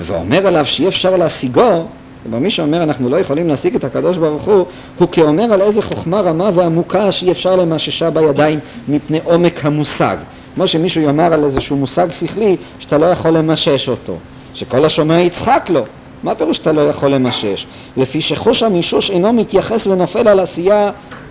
[0.00, 1.86] ואומר עליו שאי אפשר להשיגו,
[2.22, 4.66] כלומר מי שאומר אנחנו לא יכולים להשיג את הקדוש ברוך הוא,
[4.98, 8.58] הוא כאומר על איזה חוכמה רמה ועמוקה שאי אפשר למששה בידיים
[8.88, 10.16] מפני עומק המושג.
[10.54, 14.16] כמו שמישהו יאמר על איזשהו מושג שכלי שאתה לא יכול למשש אותו,
[14.54, 15.84] שכל השומע יצחק לו.
[16.22, 17.66] מה פירוש שאתה לא יכול למשש?
[17.96, 20.90] לפי שחוש המישוש אינו מתייחס ונופל על עשייה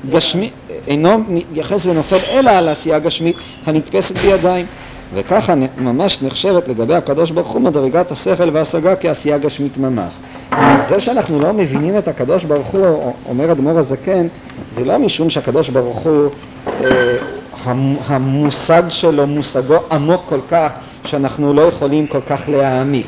[0.10, 0.54] גשמית,
[0.88, 4.66] אינו מתייחס ונופל אלא על עשייה גשמית הנתפסת בידיים.
[5.14, 10.14] וככה ממש נחשבת לגבי הקדוש ברוך הוא מדרגת השכל וההשגה כעשייה גשמית ממש.
[10.88, 14.28] זה שאנחנו לא מבינים את הקדוש ברוך הוא, אומר אדמו"ר הזקן,
[14.72, 16.30] זה לא משום שהקדוש ברוך הוא,
[16.68, 17.18] אה,
[18.08, 20.72] המושג שלו, מושגו עמוק כל כך,
[21.06, 23.08] שאנחנו לא יכולים כל כך להעמיק,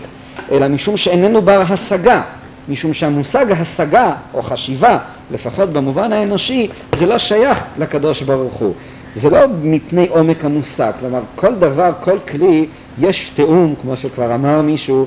[0.54, 2.22] אלא משום שאיננו בר השגה,
[2.70, 4.98] משום שהמושג השגה או חשיבה,
[5.32, 8.74] לפחות במובן האנושי, זה לא שייך לקדוש ברוך הוא.
[9.16, 12.66] זה לא מפני עומק המושג, כלומר כל דבר, כל כלי,
[13.00, 15.06] יש תיאום, כמו שכבר אמר מישהו,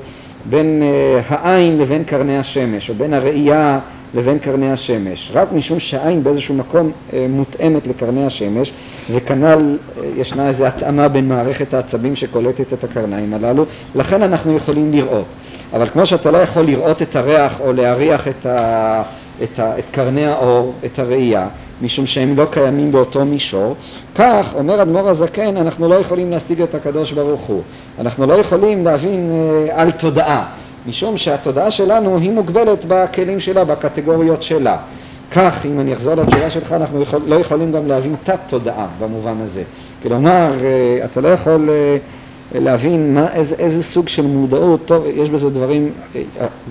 [0.51, 3.79] בין uh, העין לבין קרני השמש, או בין הראייה
[4.15, 8.73] לבין קרני השמש, רק משום שהעין באיזשהו מקום אה, מותאמת לקרני השמש
[9.11, 13.65] וכנ"ל אה, ישנה איזו התאמה בין מערכת העצבים שקולטת את הקרניים הללו,
[13.95, 15.25] לכן אנחנו יכולים לראות.
[15.73, 19.03] אבל כמו שאתה לא יכול לראות את הריח או להריח את, ה,
[19.43, 21.49] את, ה, את קרני האור, את הראייה,
[21.83, 23.75] משום שהם לא קיימים באותו מישור,
[24.15, 27.63] כך אומר אדמו"ר הזקן אנחנו לא יכולים להשיג את הקדוש ברוך הוא,
[27.99, 30.47] אנחנו לא יכולים להבין אה, על תודעה,
[30.87, 34.77] משום שהתודעה שלנו היא מוגבלת בכלים שלה, בקטגוריות שלה.
[35.33, 39.35] כך, אם אני אחזור לתשובה שלך, אנחנו יכול, לא יכולים גם להבין תת תודעה במובן
[39.45, 39.63] הזה.
[40.03, 41.97] כלומר, אה, אתה לא יכול אה,
[42.61, 45.91] להבין מה, איזה, איזה סוג של מודעות, טוב, יש בזה דברים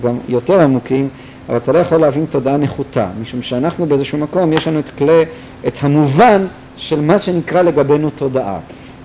[0.02, 1.08] גם יותר עמוקים,
[1.48, 5.22] אבל אתה לא יכול להבין תודעה נחותה, משום שאנחנו באיזשהו מקום, יש לנו את כלי,
[5.66, 8.58] את המובן של מה שנקרא לגבינו תודעה.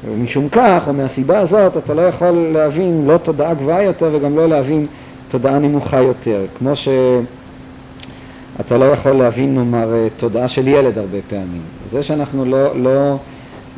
[0.09, 4.49] ומשום כך, או מהסיבה הזאת, אתה לא יכול להבין לא תודעה גבוהה יותר וגם לא
[4.49, 4.85] להבין
[5.29, 6.41] תודעה נמוכה יותר.
[6.57, 11.61] כמו שאתה לא יכול להבין, נאמר, תודעה של ילד הרבה פעמים.
[11.89, 13.15] זה שאנחנו לא, לא,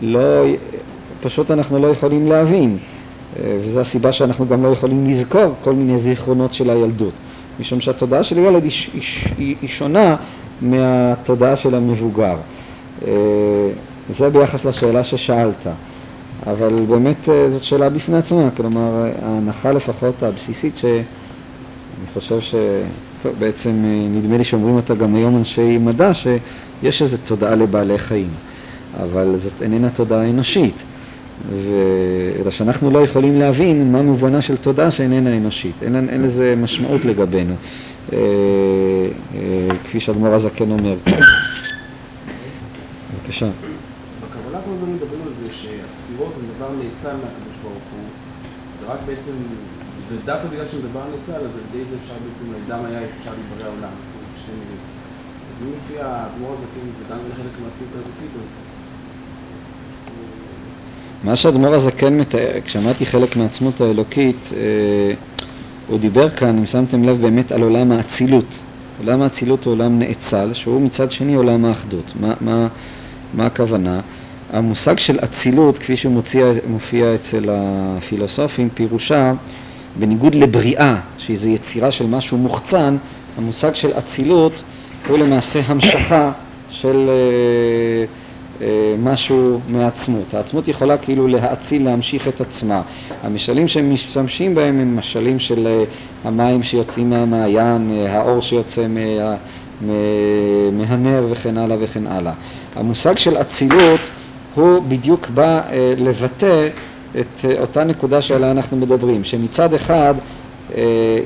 [0.01, 0.45] לא,
[1.21, 2.77] פשוט אנחנו לא יכולים להבין.
[3.65, 7.13] וזו הסיבה שאנחנו גם לא יכולים לזכור כל מיני זיכרונות של הילדות.
[7.59, 8.71] משום שהתודעה של ילד היא,
[9.37, 10.15] היא, היא שונה
[10.61, 12.35] מהתודעה של המבוגר.
[13.07, 13.11] אה,
[14.09, 15.67] זה ביחס לשאלה ששאלת,
[16.47, 21.03] אבל באמת אה, זאת שאלה בפני עצמה, כלומר ההנחה לפחות הבסיסית שאני
[22.13, 22.55] חושב ש...
[23.21, 27.99] טוב, בעצם אה, נדמה לי שאומרים אותה גם היום אנשי מדע, שיש איזו תודעה לבעלי
[27.99, 28.29] חיים,
[29.03, 30.83] אבל זאת איננה תודעה אנושית.
[31.49, 31.71] ו...
[32.41, 37.05] אלא שאנחנו לא יכולים להבין מה מובנה של תודעה שאיננה אנושית, אין, אין לזה משמעות
[37.05, 37.53] לגבינו,
[38.13, 38.17] אה,
[39.35, 40.95] אה, כפי שאדמו"ר הזקן אומר.
[43.13, 43.49] בבקשה.
[44.23, 46.33] בקבלה כל הזמן מדברים על זה שהספירות
[47.03, 48.05] נאצל מהקדוש ברוך הוא,
[48.81, 49.31] ורק בעצם,
[50.09, 53.95] ודווקא בגלל שמדבר נאצל, אז על ידי זה אפשר בעצם, לאדם היה אפשר להיברא העולם,
[54.41, 54.77] שתי מילים.
[55.49, 58.49] אז אם לפי האדמו"ר הזקן זה גם חלק מהציאות האלוקית, אז
[61.23, 65.13] מה שאדמו"ר הזקן מתאר, כשאמרתי חלק מעצמות האלוקית, אה,
[65.87, 68.59] הוא דיבר כאן, אם שמתם לב, באמת על עולם האצילות.
[68.99, 72.13] עולם האצילות הוא עולם נאצל, שהוא מצד שני עולם האחדות.
[72.19, 72.67] מה, מה,
[73.33, 74.01] מה הכוונה?
[74.53, 79.33] המושג של אצילות, כפי שהוא מוציע, מופיע אצל הפילוסופים, פירושה,
[79.99, 82.97] בניגוד לבריאה, שהיא יצירה של משהו מוחצן,
[83.37, 84.63] המושג של אצילות
[85.07, 86.31] הוא למעשה המשכה
[86.69, 87.09] של...
[87.09, 88.05] אה,
[88.61, 90.33] אה, משהו מעצמות.
[90.33, 92.81] העצמות יכולה כאילו להאציל, להמשיך את עצמה.
[93.23, 95.83] המשלים שהם משתמשים בהם הם משלים של אה,
[96.23, 99.35] המים שיוצאים מהמעיין, אה, האור שיוצא מה,
[100.71, 102.33] מהנר וכן הלאה וכן הלאה.
[102.75, 103.99] המושג של אצילות
[104.55, 105.61] הוא בדיוק בא
[105.97, 106.67] לבטא
[107.19, 110.13] את אותה נקודה שעליה אנחנו מדברים, שמצד אחד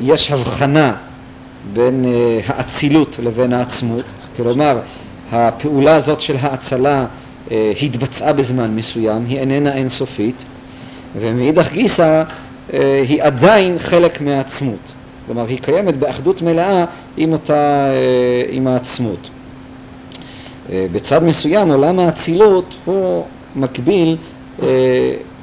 [0.02, 0.94] יש הבחנה
[1.74, 2.06] בין
[2.48, 4.06] האצילות לבין העצמות,
[4.38, 4.80] כלומר
[5.32, 7.06] הפעולה הזאת של האצלה
[7.52, 10.44] אה, התבצעה בזמן מסוים, היא איננה אינסופית,
[11.20, 12.24] ומאידך גיסא
[12.74, 14.92] אה, היא עדיין חלק מהעצמות.
[15.26, 16.86] כלומר, היא קיימת באחדות מלאה
[17.18, 19.30] עם אותה, אה, עם העצמות.
[20.70, 23.24] בצד מסוים עולם האצילות הוא
[23.56, 24.18] מקביל,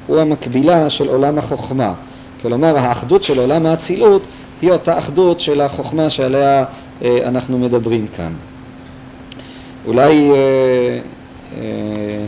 [0.06, 1.94] הוא המקבילה של עולם החוכמה.
[2.42, 4.22] כלומר, האחדות של עולם האצילות
[4.62, 6.64] היא אותה אחדות של החוכמה שעליה
[7.02, 8.32] אנחנו מדברים כאן.
[9.86, 10.30] אולי
[11.56, 12.24] אה,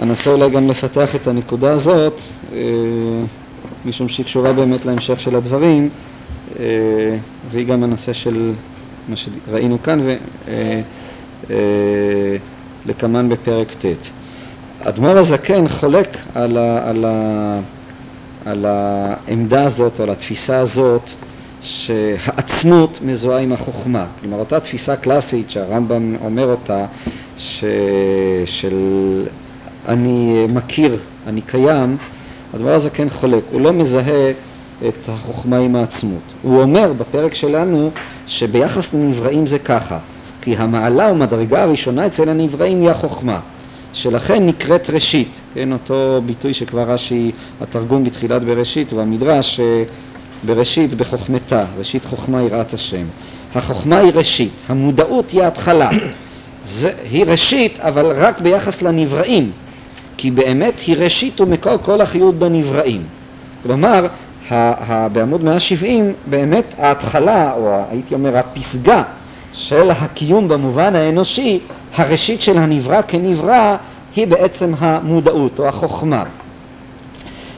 [0.00, 2.20] אנסה אולי גם לפתח את הנקודה הזאת,
[2.52, 2.58] אה,
[3.84, 5.88] משום שהיא קשורה באמת להמשך של הדברים,
[6.58, 6.64] אה,
[7.50, 8.52] והיא גם הנושא של
[9.08, 10.00] מה שראינו כאן,
[12.86, 13.84] ולקמן בפרק ט'.
[14.84, 17.60] אדמו"ר הזקן חולק על, ה, על, ה,
[18.44, 21.10] על העמדה הזאת, על התפיסה הזאת,
[21.62, 24.06] שהעצמות מזוהה עם החוכמה.
[24.20, 26.86] כלומר, אותה תפיסה קלאסית שהרמב"ם אומר אותה,
[27.38, 27.64] ש...
[28.46, 28.74] של
[29.88, 31.96] אני מכיר, אני קיים,
[32.54, 34.30] הדבר הזה כן חולק, הוא לא מזהה
[34.88, 36.32] את החוכמה עם העצמות.
[36.42, 37.90] הוא אומר בפרק שלנו
[38.26, 39.98] שביחס לנבראים זה ככה,
[40.44, 43.40] כי המעלה ומדרגה הראשונה אצל הנבראים היא החוכמה,
[43.92, 49.60] שלכן נקראת ראשית, כן, אותו ביטוי שכבר רש"י, התרגום בתחילת בראשית והמדרש,
[50.46, 53.04] בראשית בחוכמתה, ראשית חוכמה יראת השם.
[53.54, 55.90] החוכמה היא ראשית, המודעות היא ההתחלה.
[56.64, 59.50] זה, היא ראשית, אבל רק ביחס לנבראים,
[60.16, 63.02] כי באמת היא ראשית ומקור כל החיות בנבראים.
[63.62, 64.06] כלומר,
[64.50, 69.02] ה, ה, בעמוד 170 באמת ההתחלה, או הייתי אומר הפסגה
[69.54, 71.58] של הקיום במובן האנושי,
[71.94, 73.76] הראשית של הנברא כנברא,
[74.16, 76.24] היא בעצם המודעות או החוכמה.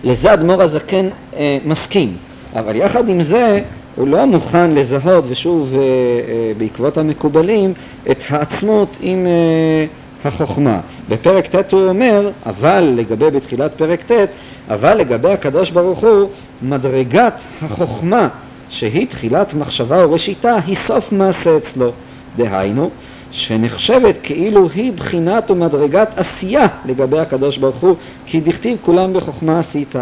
[0.04, 2.16] לזה אדמו"ר הזקן אה, מסכים,
[2.54, 3.60] אבל יחד עם זה
[3.96, 7.72] הוא לא מוכן לזהות, ושוב אה, אה, בעקבות המקובלים,
[8.10, 9.86] את העצמות עם אה,
[10.24, 10.80] החוכמה.
[11.08, 14.26] בפרק ט' הוא אומר, אבל לגבי בתחילת פרק ט',
[14.70, 16.28] אבל לגבי הקדוש ברוך הוא,
[16.62, 18.28] מדרגת החוכמה
[18.68, 21.92] שהיא תחילת מחשבה וראשיתה, היא סוף מעשה אצלו.
[22.36, 22.90] דהיינו,
[23.32, 29.94] שנחשבת כאילו היא בחינת ומדרגת עשייה לגבי הקדוש ברוך הוא, כי דכתיב כולם בחוכמה עשית.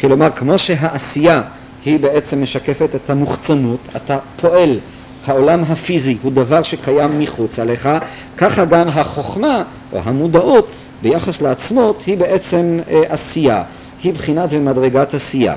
[0.00, 1.42] כלומר, כמו שהעשייה
[1.84, 4.78] היא בעצם משקפת את המוחצנות, אתה פועל,
[5.26, 7.88] העולם הפיזי הוא דבר שקיים מחוץ עליך,
[8.36, 10.68] ככה גם החוכמה או המודעות
[11.02, 13.62] ביחס לעצמות היא בעצם אה, עשייה,
[14.02, 15.54] היא בחינת ומדרגת עשייה.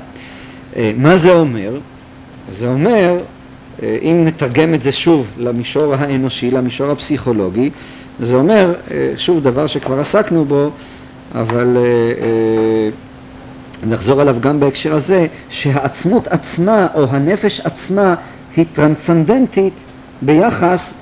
[0.76, 1.70] אה, מה זה אומר?
[2.48, 3.18] זה אומר,
[3.82, 7.70] אה, אם נתרגם את זה שוב למישור האנושי, למישור הפסיכולוגי,
[8.20, 10.70] זה אומר, אה, שוב דבר שכבר עסקנו בו,
[11.34, 12.88] אבל אה,
[13.88, 18.14] נחזור עליו גם בהקשר הזה, שהעצמות עצמה או הנפש עצמה
[18.56, 19.82] היא טרנסצנדנטית
[20.22, 20.96] ביחס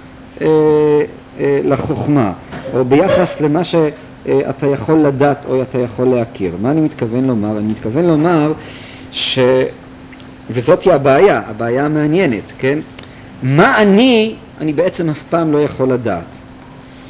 [1.40, 2.32] לחוכמה,
[2.74, 6.52] או ביחס למה שאתה יכול לדעת או אתה יכול להכיר.
[6.62, 7.58] מה אני מתכוון לומר?
[7.58, 8.52] אני מתכוון לומר
[9.12, 9.38] ש...
[10.50, 12.78] וזאתי הבעיה, הבעיה המעניינת, כן?
[13.42, 16.36] מה אני, אני בעצם אף פעם לא יכול לדעת.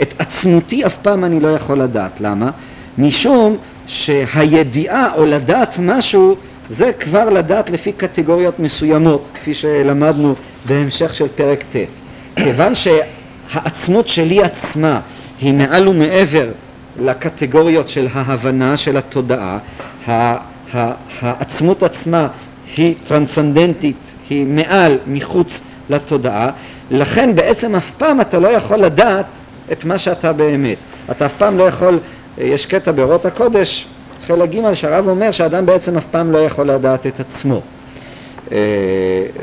[0.02, 2.20] את עצמותי אף פעם אני לא יכול לדעת.
[2.20, 2.50] למה?
[2.98, 6.36] משום שהידיעה או לדעת משהו
[6.68, 10.34] זה כבר לדעת לפי קטגוריות מסוימות, כפי שלמדנו
[10.66, 11.76] בהמשך של פרק ט'.
[12.36, 15.00] כיוון שהעצמות שלי עצמה
[15.40, 16.48] היא מעל ומעבר
[17.00, 19.58] לקטגוריות של ההבנה של התודעה,
[21.22, 22.28] העצמות עצמה
[22.76, 26.50] היא טרנסצנדנטית, היא מעל, מחוץ לתודעה,
[26.90, 29.26] לכן בעצם אף פעם אתה לא יכול לדעת
[29.72, 30.76] את מה שאתה באמת.
[31.10, 31.98] אתה אף פעם לא יכול,
[32.38, 33.86] יש קטע באורות הקודש,
[34.26, 37.60] חלק ג' שהרב אומר שאדם בעצם אף פעם לא יכול לדעת את עצמו.
[38.52, 38.58] אה,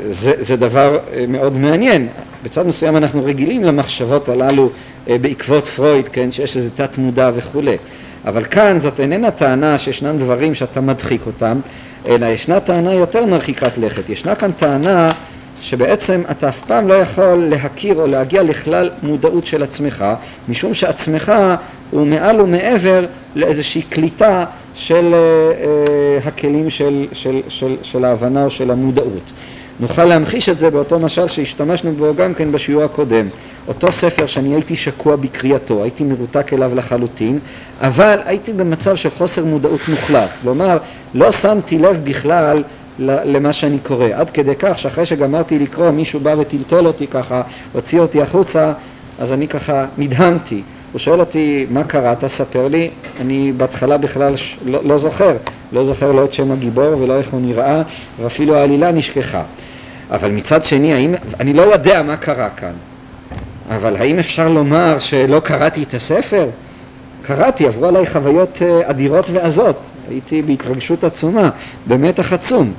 [0.08, 2.08] זה, זה דבר אה, מאוד מעניין.
[2.42, 4.70] בצד מסוים אנחנו רגילים למחשבות הללו
[5.08, 7.76] אה, בעקבות פרויד, כן, שיש איזה תת מודע וכולי.
[8.24, 11.60] אבל כאן זאת איננה טענה שישנם דברים שאתה מדחיק אותם,
[12.06, 14.08] אלא ישנה טענה יותר מרחיקת לכת.
[14.08, 15.10] ישנה כאן טענה
[15.60, 20.04] שבעצם אתה אף פעם לא יכול להכיר או להגיע לכלל מודעות של עצמך,
[20.48, 21.32] משום שעצמך
[21.90, 28.70] הוא מעל ומעבר לאיזושהי קליטה של uh, הכלים של, של, של, של ההבנה או של
[28.70, 29.30] המודעות.
[29.80, 33.26] נוכל להמחיש את זה באותו משל שהשתמשנו בו גם כן בשיעור הקודם.
[33.70, 37.38] אותו ספר שאני הייתי שקוע בקריאתו, הייתי מרותק אליו לחלוטין,
[37.80, 40.28] אבל הייתי במצב של חוסר מודעות מוחלט.
[40.42, 40.78] כלומר,
[41.14, 42.62] לא שמתי לב בכלל
[42.98, 44.06] למה שאני קורא.
[44.14, 48.72] עד כדי כך שאחרי שגמרתי לקרוא מישהו בא וטלטל אותי ככה, הוציא אותי החוצה,
[49.18, 50.62] אז אני ככה נדהמתי.
[50.92, 54.56] הוא שואל אותי מה קראת, ספר לי, אני בהתחלה בכלל ש...
[54.64, 55.36] לא, לא זוכר,
[55.72, 57.82] לא זוכר לא את שם הגיבור ולא איך הוא נראה
[58.20, 59.42] ואפילו העלילה נשכחה.
[60.10, 62.72] אבל מצד שני, האם, אני לא יודע מה קרה כאן,
[63.70, 66.46] אבל האם אפשר לומר שלא קראתי את הספר?
[67.22, 69.76] קראתי, עברו עליי חוויות אה, אדירות ועזות,
[70.10, 71.50] הייתי בהתרגשות עצומה,
[71.86, 72.72] במתח עצום,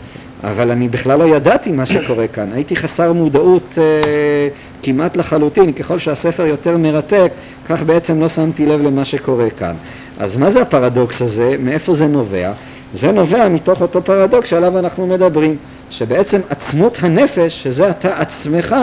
[0.43, 3.83] אבל אני בכלל לא ידעתי מה שקורה כאן, הייתי חסר מודעות אה,
[4.83, 7.31] כמעט לחלוטין, ככל שהספר יותר מרתק,
[7.65, 9.75] כך בעצם לא שמתי לב למה שקורה כאן.
[10.19, 11.55] אז מה זה הפרדוקס הזה?
[11.59, 12.51] מאיפה זה נובע?
[12.93, 15.57] זה נובע מתוך אותו פרדוקס שעליו אנחנו מדברים,
[15.89, 18.75] שבעצם עצמות הנפש, שזה אתה עצמך,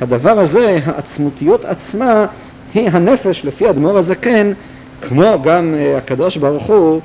[0.00, 2.26] הדבר הזה, העצמותיות עצמה,
[2.74, 4.52] היא הנפש, לפי אדמו"ר הזקן,
[5.00, 7.00] כמו גם אה, הקדוש ברוך הוא,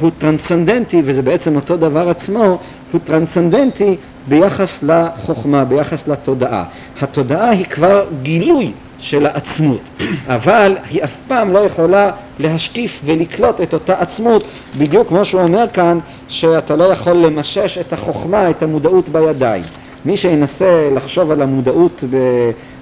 [0.00, 2.58] הוא טרנסצנדנטי, וזה בעצם אותו דבר עצמו,
[2.92, 3.96] הוא טרנסצנדנטי
[4.28, 6.64] ביחס לחוכמה, ביחס לתודעה.
[7.00, 9.80] התודעה היא כבר גילוי של העצמות,
[10.26, 14.44] אבל היא אף פעם לא יכולה להשקיף ולקלוט את אותה עצמות,
[14.78, 19.62] בדיוק כמו שהוא אומר כאן, שאתה לא יכול למשש את החוכמה, את המודעות בידיים.
[20.04, 22.04] מי שינסה לחשוב על המודעות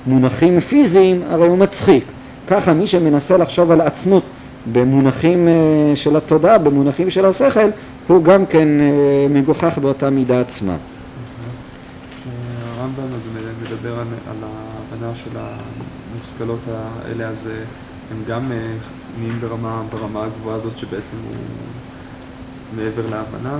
[0.06, 2.04] במונחים פיזיים, הרי הוא מצחיק.
[2.46, 4.22] ככה מי שמנסה לחשוב על העצמות
[4.72, 7.70] במונחים אה, של התודעה, במונחים של השכל,
[8.06, 10.76] הוא גם כן אה, מגוחך באותה מידה עצמה.
[12.78, 13.30] הרמב"ם הזה
[13.62, 17.62] מדבר על, על ההבנה של המושכלות האלה, אז אה,
[18.10, 18.52] הם גם
[19.18, 21.36] נהיים ברמה, ברמה הגבוהה הזאת שבעצם הוא
[22.76, 23.58] מעבר להבנה,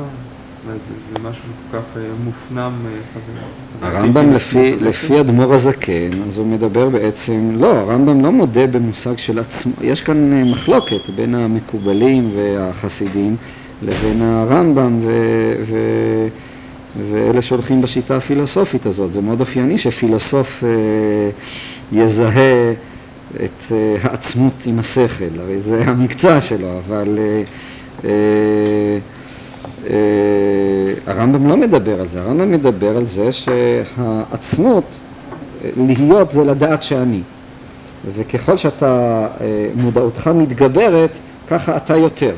[0.61, 2.73] זאת אומרת, זה, זה משהו כל כך מופנם,
[3.15, 3.87] חבר.
[3.87, 9.39] הרמב"ם לפי, לפי אדמו"ר הזקן, אז הוא מדבר בעצם, לא, הרמב"ם לא מודה במושג של
[9.39, 13.37] עצמו, יש כאן מחלוקת בין המקובלים והחסידים
[13.83, 15.11] לבין הרמב"ם ו,
[15.67, 15.77] ו,
[17.11, 19.13] ואלה שהולכים בשיטה הפילוסופית הזאת.
[19.13, 20.69] זה מאוד אופייני שפילוסוף אה,
[21.93, 22.73] יזהה
[23.35, 27.43] את אה, העצמות עם השכל, הרי זה המקצוע שלו, אבל אה,
[28.05, 28.99] אה,
[31.07, 34.85] הרמב"ם לא מדבר על זה, הרמב"ם מדבר על זה שהעצמות,
[35.77, 37.21] להיות זה לדעת שאני.
[38.15, 41.11] וככל שאתה, אה, מודעותך מתגברת,
[41.49, 42.35] ככה אתה יותר.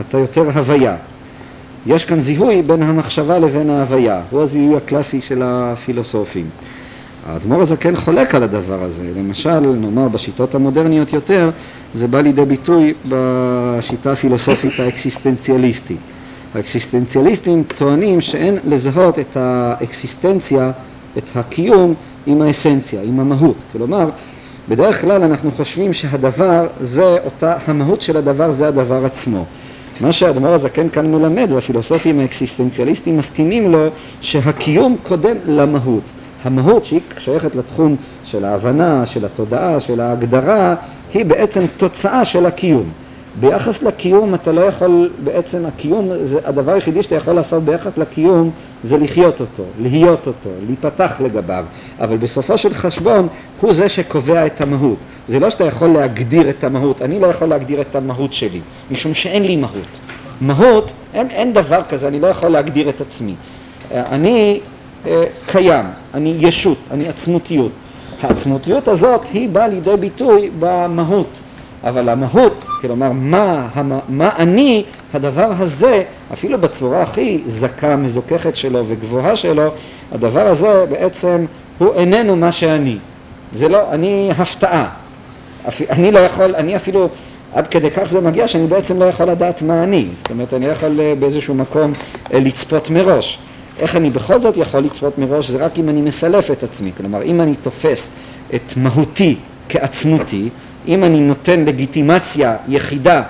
[0.00, 0.96] אתה יותר הוויה.
[1.86, 6.46] יש כאן זיהוי בין המחשבה לבין ההוויה, הוא הזיהוי הקלאסי של הפילוסופים.
[7.26, 11.50] האדמו"ר הזה כן חולק על הדבר הזה, למשל, נאמר בשיטות המודרניות יותר,
[11.94, 15.98] זה בא לידי ביטוי בשיטה הפילוסופית האקסיסטנציאליסטית.
[16.54, 20.70] האקסיסטנציאליסטים טוענים שאין לזהות את האקסיסטנציה,
[21.18, 21.94] את הקיום,
[22.26, 23.56] עם האסנציה, עם המהות.
[23.72, 24.08] כלומר,
[24.68, 29.44] בדרך כלל אנחנו חושבים שהדבר זה אותה, המהות של הדבר זה הדבר עצמו.
[30.00, 33.88] מה שהאדמו"ר הזקן כאן מלמד, והפילוסופים האקסיסטנציאליסטים מסכימים לו,
[34.20, 36.02] שהקיום קודם למהות.
[36.44, 40.74] המהות שהיא שייכת לתחום של ההבנה, של התודעה, של ההגדרה,
[41.14, 43.03] היא בעצם תוצאה של הקיום.
[43.40, 48.50] ביחס לקיום אתה לא יכול, בעצם הקיום, זה הדבר היחידי שאתה יכול לעשות ביחס לקיום
[48.84, 51.64] זה לחיות אותו, להיות אותו, להיפתח לגביו,
[52.00, 53.28] אבל בסופו של חשבון
[53.60, 54.98] הוא זה שקובע את המהות.
[55.28, 58.60] זה לא שאתה יכול להגדיר את המהות, אני לא יכול להגדיר את המהות שלי,
[58.90, 59.98] משום שאין לי מהות.
[60.40, 63.34] מהות, אין, אין דבר כזה, אני לא יכול להגדיר את עצמי.
[63.90, 64.60] אני
[65.06, 67.72] אה, קיים, אני ישות, אני עצמותיות.
[68.22, 71.40] העצמותיות הזאת היא באה לידי ביטוי במהות.
[71.84, 78.84] אבל המהות, כלומר מה, מה, מה אני, הדבר הזה, אפילו בצורה הכי זכה, מזוככת שלו
[78.88, 79.68] וגבוהה שלו,
[80.12, 81.46] הדבר הזה בעצם
[81.78, 82.96] הוא איננו מה שאני.
[83.54, 84.88] זה לא, אני הפתעה.
[85.90, 87.08] אני לא יכול, אני אפילו,
[87.54, 90.06] עד כדי כך זה מגיע שאני בעצם לא יכול לדעת מה אני.
[90.16, 91.92] זאת אומרת, אני לא יכול אה, באיזשהו מקום
[92.34, 93.38] אה, לצפות מראש.
[93.78, 95.50] איך אני בכל זאת יכול לצפות מראש?
[95.50, 96.90] זה רק אם אני מסלף את עצמי.
[96.96, 98.10] כלומר, אם אני תופס
[98.54, 99.36] את מהותי
[99.68, 100.48] כעצמותי,
[100.88, 103.22] אם אני נותן לגיטימציה יחידה,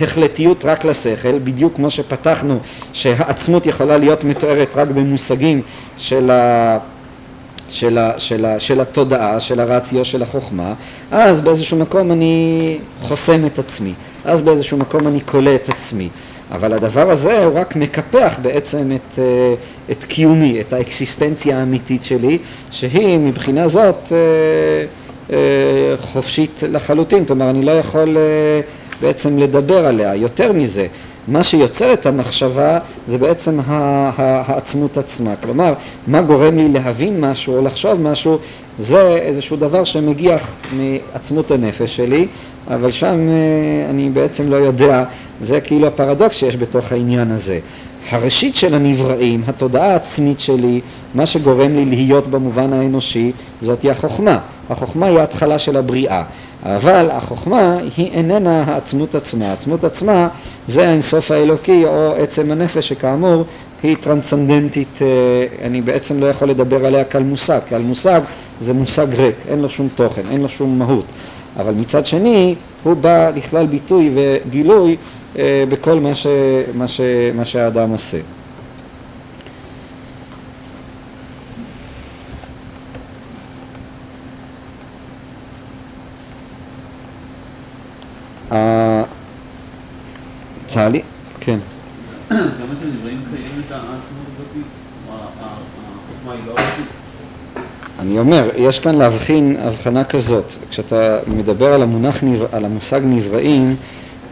[0.00, 2.58] החלטיות רק לשכל, בדיוק כמו שפתחנו
[2.92, 5.62] שהעצמות יכולה להיות מתוארת רק במושגים
[5.98, 6.78] של, ה,
[7.68, 10.74] של, ה, של, ה, של התודעה, של הרציו, של החוכמה,
[11.10, 13.92] אז באיזשהו מקום אני חוסם את עצמי,
[14.24, 16.08] אז באיזשהו מקום אני כולא את עצמי.
[16.52, 19.54] אבל הדבר הזה הוא רק מקפח בעצם את, אה,
[19.90, 22.38] את קיומי, את האקסיסטנציה האמיתית שלי,
[22.70, 24.18] שהיא מבחינה זאת אה,
[25.96, 28.60] חופשית לחלוטין, כלומר אני לא יכול אה,
[29.00, 30.14] בעצם לדבר עליה.
[30.14, 30.86] יותר מזה,
[31.28, 35.34] מה שיוצר את המחשבה זה בעצם העצמות עצמה.
[35.42, 35.74] כלומר,
[36.06, 38.38] מה גורם לי להבין משהו או לחשוב משהו,
[38.78, 42.26] זה איזשהו דבר שמגיח מעצמות הנפש שלי,
[42.68, 45.04] אבל שם אה, אני בעצם לא יודע,
[45.40, 47.58] זה כאילו הפרדוקס שיש בתוך העניין הזה.
[48.10, 50.80] הראשית של הנבראים, התודעה העצמית שלי,
[51.14, 54.38] מה שגורם לי להיות במובן האנושי, זאתי החוכמה.
[54.70, 56.22] החוכמה היא ההתחלה של הבריאה,
[56.62, 59.46] אבל החוכמה היא איננה העצמות עצמה.
[59.50, 60.28] העצמות עצמה
[60.66, 63.44] זה האינסוף האלוקי או עצם הנפש שכאמור
[63.82, 65.06] היא טרנסצנדנטית, אה,
[65.66, 68.20] אני בעצם לא יכול לדבר עליה כעל מושג, כעל מושג
[68.60, 71.04] זה מושג ריק, אין לו שום תוכן, אין לו שום מהות.
[71.56, 74.96] אבל מצד שני הוא בא לכלל ביטוי וגילוי
[75.38, 76.26] אה, בכל מה, ש,
[76.74, 77.00] מה, ש,
[77.34, 78.18] מה שהאדם עושה.
[90.66, 91.04] תהליך,
[91.40, 91.58] כן.
[92.30, 94.64] גם אצל נבראים קיימת העצמאות הזאת?
[95.40, 96.86] החוכמה היא לא אמיתית?
[97.98, 102.22] אני אומר, יש כאן להבחין הבחנה כזאת, כשאתה מדבר על המונח,
[102.52, 103.76] על המושג נבראים,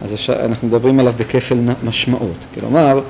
[0.03, 2.37] אז אנחנו מדברים עליו בכפל משמעות.
[2.55, 3.01] כלומר,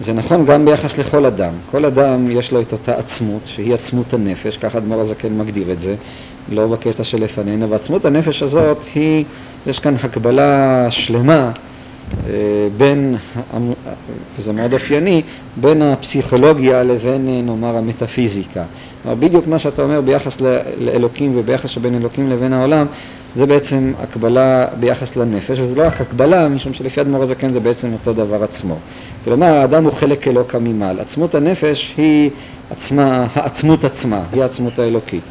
[0.00, 1.52] זה נכון גם ביחס לכל אדם.
[1.70, 5.80] כל אדם יש לו את אותה עצמות, שהיא עצמות הנפש, ככה אדמו"ר הזקן מגדיר את
[5.80, 5.94] זה,
[6.52, 9.24] לא בקטע שלפנינו, ועצמות הנפש הזאת היא,
[9.66, 11.50] יש כאן הקבלה שלמה
[12.26, 12.32] אה,
[12.76, 13.16] בין,
[14.38, 15.22] וזה מאוד אופייני,
[15.56, 18.62] בין הפסיכולוגיה לבין אה, נאמר המטאפיזיקה.
[19.02, 20.38] כלומר בדיוק מה שאתה אומר ביחס
[20.78, 22.86] לאלוקים וביחס שבין אלוקים לבין העולם
[23.36, 27.92] זה בעצם הקבלה ביחס לנפש, וזה לא רק הקבלה, משום שלפי אדמו"ר הזקן זה בעצם
[27.92, 28.76] אותו דבר עצמו.
[29.24, 31.00] כלומר, האדם הוא חלק אלוקא ממעל.
[31.00, 32.30] עצמות הנפש היא
[32.70, 35.22] עצמה, העצמות עצמה, היא העצמות האלוקית.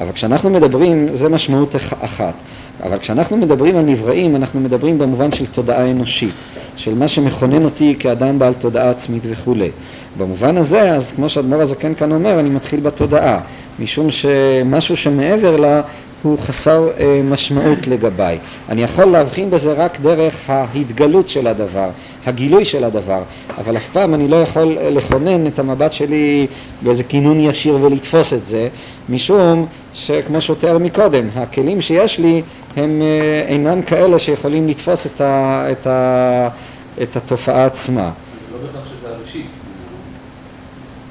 [0.00, 2.34] אבל כשאנחנו מדברים, זה משמעות אחת.
[2.82, 6.34] אבל כשאנחנו מדברים על נבראים, אנחנו מדברים במובן של תודעה אנושית,
[6.76, 9.70] של מה שמכונן אותי כאדם בעל תודעה עצמית וכולי.
[10.18, 13.40] במובן הזה, אז כמו שאדמו"ר הזקן כאן אומר, אני מתחיל בתודעה,
[13.78, 15.80] משום שמשהו שמעבר לה
[16.22, 18.38] הוא חסר אה, משמעות לגביי.
[18.68, 21.88] אני יכול להבחין בזה רק דרך ההתגלות של הדבר,
[22.26, 23.22] הגילוי של הדבר,
[23.58, 26.46] אבל אף פעם אני לא יכול לכונן את המבט שלי
[26.82, 28.68] באיזה כינון ישיר ולתפוס את זה,
[29.08, 32.42] משום שכמו שהוא תיאר מקודם, הכלים שיש לי
[32.76, 36.48] הם אה, אינם כאלה שיכולים לתפוס את, ה, את, ה,
[37.02, 38.10] את התופעה עצמה.
[38.52, 39.44] לא בטח שזה אנושי.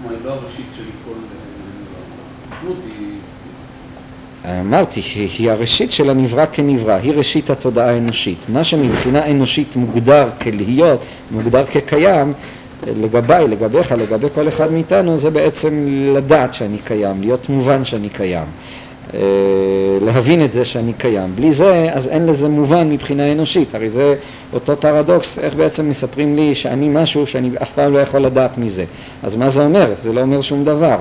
[0.04, 1.12] החוכמה היא לא הראשית של כל...
[4.46, 4.62] היא...
[4.62, 5.02] אמרתי,
[5.38, 8.38] היא הראשית של הנברא כנברא, היא ראשית התודעה האנושית.
[8.50, 11.00] מה שמבחינה אנושית מוגדר כלהיות,
[11.32, 12.34] מוגדר כקיים,
[12.88, 18.46] לגביי, לגביך, לגבי כל אחד מאיתנו, זה בעצם לדעת שאני קיים, להיות מובן שאני קיים.
[19.14, 19.20] אה,
[20.02, 21.36] להבין את זה שאני קיים.
[21.36, 23.76] בלי זה, אז אין לזה מובן מבחינה אנושית.
[23.76, 24.16] הרי זה
[24.54, 28.86] אותו פרדוקס, איך בעצם מספרים לי שאני משהו שאני אף פעם לא יכול לדעת מזה.
[29.24, 29.92] אז מה זה אומר?
[29.96, 30.98] זה לא אומר שום דבר.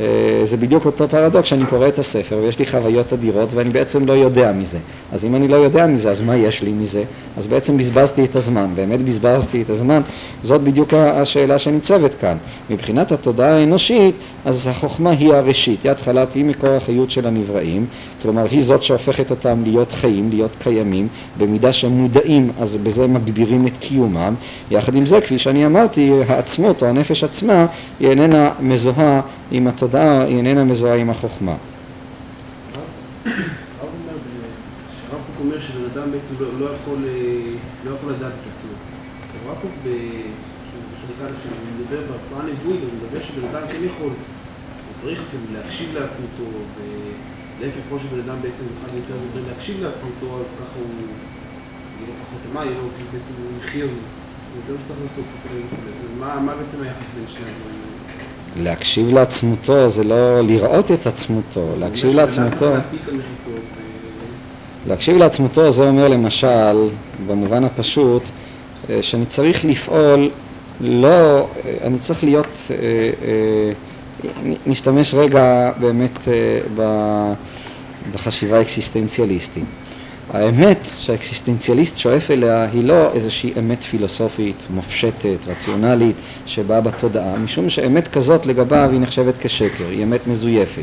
[0.00, 0.04] אה,
[0.44, 4.12] זה בדיוק אותו פרדוקס שאני קורא את הספר ויש לי חוויות אדירות ואני בעצם לא
[4.12, 4.78] יודע מזה.
[5.12, 7.04] אז אם אני לא יודע מזה, אז מה יש לי מזה?
[7.36, 10.02] אז בעצם בזבזתי את הזמן, באמת בזבזתי את הזמן.
[10.42, 12.36] זאת בדיוק השאלה שניצבת כאן.
[12.70, 14.14] מבחינת התודעה האנושית,
[14.44, 17.86] אז החוכמה היא הראשית, היא התחלת, היא מקור החיות של הנבראים,
[18.24, 21.08] כלומר היא זאת שהופכת אותם להיות חיים, להיות קיימים,
[21.38, 24.34] במידה שהם מודעים, אז בזה מגבירים את קיומם.
[24.70, 27.66] יחד עם זה, כפי שאני אמרתי, העצמות או הנפש עצמה,
[28.00, 29.20] היא איננה מזוהה
[29.50, 31.54] עם התודעה, היא איננה מזוהה עם החוכמה.
[36.12, 37.54] בעצם לא, לא, יכול, אה,
[37.84, 38.12] לא יכול
[43.68, 44.10] כן יכול,
[45.02, 46.50] צריך אפילו להקשיב לעצמותו,
[47.64, 50.88] ולהפך, כמו שבן אדם בעצם יוכל יותר ויותר להקשיב לעצמותו, אז ככה הוא
[51.98, 53.84] יהיה לו פחות אמה, יהיה לו בעצם הוא יחיה,
[54.56, 55.24] יותר צריך לעשות.
[56.20, 58.64] מה בעצם היחס בין שני הדברים?
[58.64, 62.72] להקשיב לעצמותו זה לא לראות את עצמותו, להקשיב לעצמותו...
[64.86, 66.88] להקשיב לעצמותו זה אומר למשל,
[67.26, 68.22] במובן הפשוט,
[68.90, 70.30] אה, שאני צריך לפעול
[70.80, 72.76] לא, אה, אני צריך להיות, אה,
[74.66, 76.28] נשתמש רגע באמת
[78.12, 79.64] בחשיבה האקסיסטנציאליסטית.
[80.32, 86.16] האמת שהאקסיסטנציאליסט שואף אליה היא לא איזושהי אמת פילוסופית, מופשטת, רציונלית,
[86.46, 90.82] שבאה בתודעה, משום שאמת כזאת לגביו היא נחשבת כשקר, היא אמת מזויפת.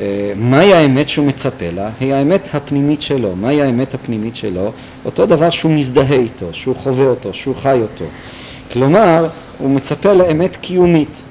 [0.00, 1.90] אה, מהי האמת שהוא מצפה לה?
[2.00, 3.36] היא האמת הפנימית שלו.
[3.36, 4.72] מהי האמת הפנימית שלו?
[5.04, 8.04] אותו דבר שהוא מזדהה איתו, שהוא חווה אותו, שהוא חי אותו.
[8.72, 9.28] כלומר,
[9.58, 11.22] הוא מצפה לאמת קיומית.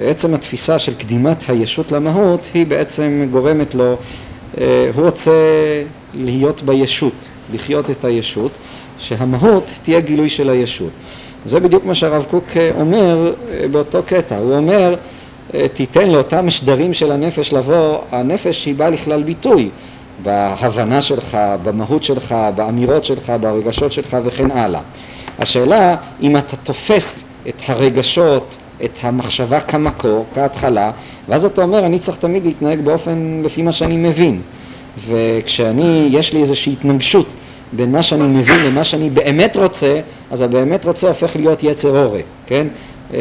[0.00, 3.96] עצם התפיסה של קדימת הישות למהות היא בעצם גורמת לו,
[4.60, 5.32] אה, הוא רוצה
[6.14, 8.52] להיות בישות, לחיות את הישות,
[8.98, 10.90] שהמהות תהיה גילוי של הישות.
[11.46, 14.94] זה בדיוק מה שהרב קוק אה, אומר אה, באותו קטע, הוא אומר
[15.74, 19.68] תיתן לאותם שדרים של הנפש לבוא, הנפש היא באה לכלל ביטוי
[20.22, 24.80] בהבנה שלך, במהות שלך, באמירות שלך, ברגשות שלך וכן הלאה.
[25.38, 30.90] השאלה אם אתה תופס את הרגשות, את המחשבה כמקור, כהתחלה,
[31.28, 34.40] ואז אתה אומר אני צריך תמיד להתנהג באופן לפי מה שאני מבין.
[35.08, 37.32] וכשאני, יש לי איזושהי התנגשות
[37.72, 40.00] בין מה שאני מבין למה שאני באמת רוצה,
[40.30, 42.66] אז הבאמת רוצה הופך להיות יצר הורה, כן?
[43.14, 43.20] אה,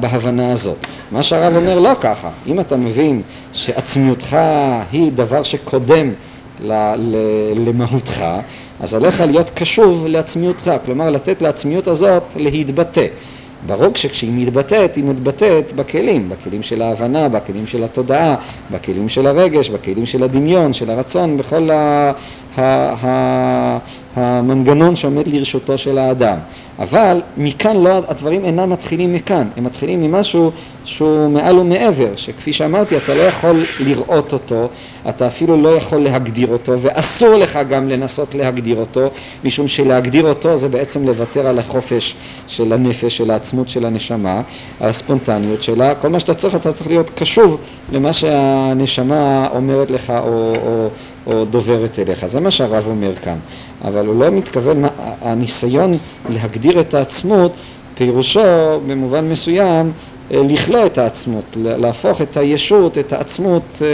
[0.00, 0.86] בהבנה הזאת.
[1.12, 3.22] מה שהרב אומר לא ככה, אם אתה מבין
[3.52, 4.36] שעצמיותך
[4.92, 6.10] היא דבר שקודם
[7.56, 8.24] למהותך,
[8.80, 13.06] אז עליך להיות קשוב לעצמיותך, כלומר לתת לעצמיות הזאת להתבטא.
[13.66, 18.36] ברור שכשהיא מתבטאת, היא מתבטאת בכלים, בכלים של ההבנה, בכלים של התודעה,
[18.70, 22.12] בכלים של הרגש, בכלים של הדמיון, של הרצון, בכל ה...
[22.56, 22.62] ה...
[23.06, 23.78] ה...
[24.16, 26.38] המנגנון שעומד לרשותו של האדם.
[26.78, 30.50] אבל מכאן לא, הדברים אינם מתחילים מכאן, הם מתחילים ממשהו
[30.84, 34.68] שהוא מעל ומעבר, שכפי שאמרתי אתה לא יכול לראות אותו,
[35.08, 39.10] אתה אפילו לא יכול להגדיר אותו ואסור לך גם לנסות להגדיר אותו,
[39.44, 42.14] משום שלהגדיר אותו זה בעצם לוותר על החופש
[42.48, 44.42] של הנפש, של העצמות של הנשמה,
[44.80, 47.56] הספונטניות שלה, כל מה שאתה צריך, אתה צריך להיות קשוב
[47.92, 50.88] למה שהנשמה אומרת לך או, או,
[51.26, 53.36] או דוברת אליך, זה מה שהרב אומר כאן.
[53.84, 54.84] אבל הוא לא מתכוון,
[55.22, 55.92] הניסיון
[56.30, 57.52] להגדיר את העצמות
[57.94, 59.92] פירושו במובן מסוים
[60.30, 63.86] אה, לכלוא את העצמות, להפוך את הישות, את העצמות אה,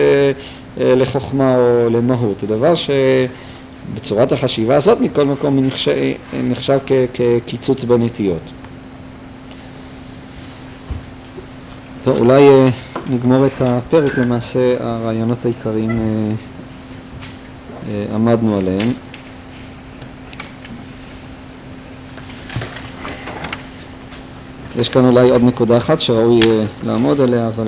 [0.80, 5.92] אה, לחוכמה או למהות, דבר שבצורת החשיבה הזאת מכל מקום נחשב,
[6.44, 6.78] נחשב
[7.14, 8.42] כקיצוץ בנטיות.
[12.02, 12.42] טוב, אולי
[13.10, 15.98] נגמור את הפרק, למעשה הרעיונות העיקריים
[18.14, 18.92] עמדנו עליהם.
[24.80, 27.66] יש כאן אולי עוד נקודה אחת שראוי אה, לעמוד עליה, אבל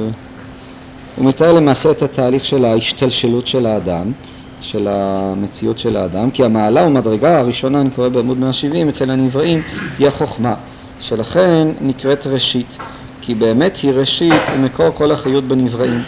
[1.16, 4.12] הוא מתאר למעשה את התהליך של ההשתלשלות של האדם,
[4.60, 9.62] של המציאות של האדם, כי המעלה ומדרגה הראשונה, אני קורא בעמוד 170, אצל הנבראים,
[9.98, 10.54] היא החוכמה,
[11.00, 12.76] שלכן נקראת ראשית,
[13.20, 16.02] כי באמת היא ראשית ומקור כל החיות בנבראים,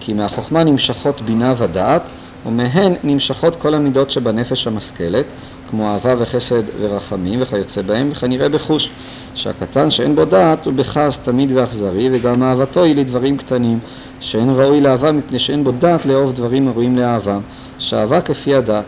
[0.00, 2.02] כי מהחוכמה נמשכות בינה ודעת,
[2.46, 5.24] ומהן נמשכות כל המידות שבנפש המשכלת,
[5.70, 8.90] כמו אהבה וחסד ורחמים וכיוצא בהם, וכנראה בחוש,
[9.36, 13.78] שהקטן שאין בו דעת הוא בכעס תמיד ואכזרי, וגם אהבתו היא לדברים קטנים,
[14.20, 17.38] שאין ראוי לאהבה מפני שאין בו דעת לאהוב דברים הראויים לאהבה,
[17.78, 18.84] שאהבה כפי הדעת.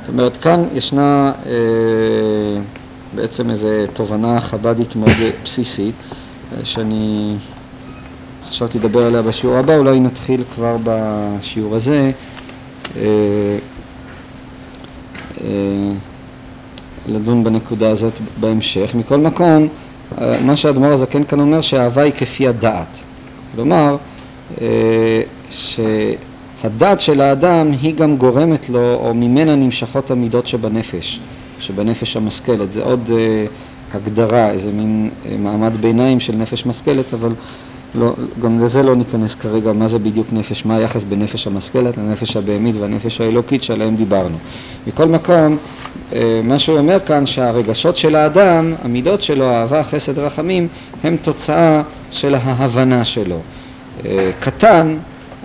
[0.00, 1.52] זאת אומרת, כאן ישנה אה,
[3.14, 5.94] בעצם איזו תובנה חב"דית מאוד בסיסית,
[6.52, 7.34] אה, שאני
[8.48, 12.10] חשבתי לדבר עליה בשיעור הבא, אולי נתחיל כבר בשיעור הזה.
[12.96, 13.02] אה,
[15.40, 15.92] אה,
[17.08, 18.94] לדון בנקודה הזאת בהמשך.
[18.94, 19.68] מכל מקום,
[20.20, 22.98] אה, מה שהאדמו"ר הזקן כאן אומר שהאהבה היא כפי הדעת.
[23.54, 23.96] כלומר,
[25.50, 31.20] שהדעת של האדם היא גם גורמת לו, או ממנה נמשכות המידות שבנפש,
[31.60, 32.72] שבנפש המשכלת.
[32.72, 33.10] זה עוד
[33.94, 37.32] הגדרה, איזה מין מעמד ביניים של נפש משכלת, אבל
[37.94, 41.96] לא, גם לזה לא ניכנס כרגע, מה זה בדיוק נפש, מה היחס בין נפש המשכלת
[41.96, 44.36] לנפש הבהמית והנפש האלוקית שעליהם דיברנו.
[44.86, 45.56] מכל מקום, אה,
[46.42, 50.68] מה שהוא אומר כאן שהרגשות של האדם, המידות שלו, אהבה, חסד, רחמים,
[51.04, 53.38] הם תוצאה של ההבנה שלו.
[54.06, 54.96] אה, קטן,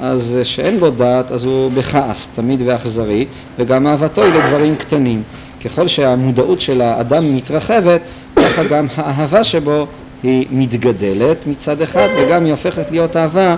[0.01, 3.25] אז שאין בו דעת, אז הוא בכעס, תמיד ואכזרי,
[3.59, 5.23] וגם אהבתו היא לדברים קטנים.
[5.65, 8.01] ככל שהמודעות של האדם מתרחבת,
[8.35, 9.87] ככה גם האהבה שבו
[10.23, 13.55] היא מתגדלת מצד אחד וגם היא הופכת להיות אהבה אה,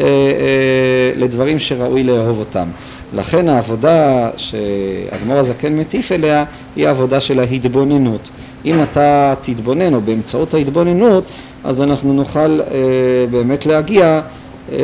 [0.00, 2.68] אה, לדברים שראוי לאהוב אותם.
[3.14, 6.44] לכן העבודה שאדמו"ר הזקן מטיף אליה
[6.76, 8.28] היא העבודה של ההתבוננות.
[8.64, 11.24] אם אתה תתבונן או באמצעות ההתבוננות
[11.64, 12.66] אז אנחנו נוכל אה,
[13.30, 14.20] באמת להגיע
[14.72, 14.78] אה,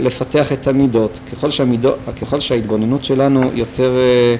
[0.00, 1.18] לפתח את המידות.
[1.32, 4.36] ככל, שהמידות, ככל שההתבוננות שלנו יותר אה,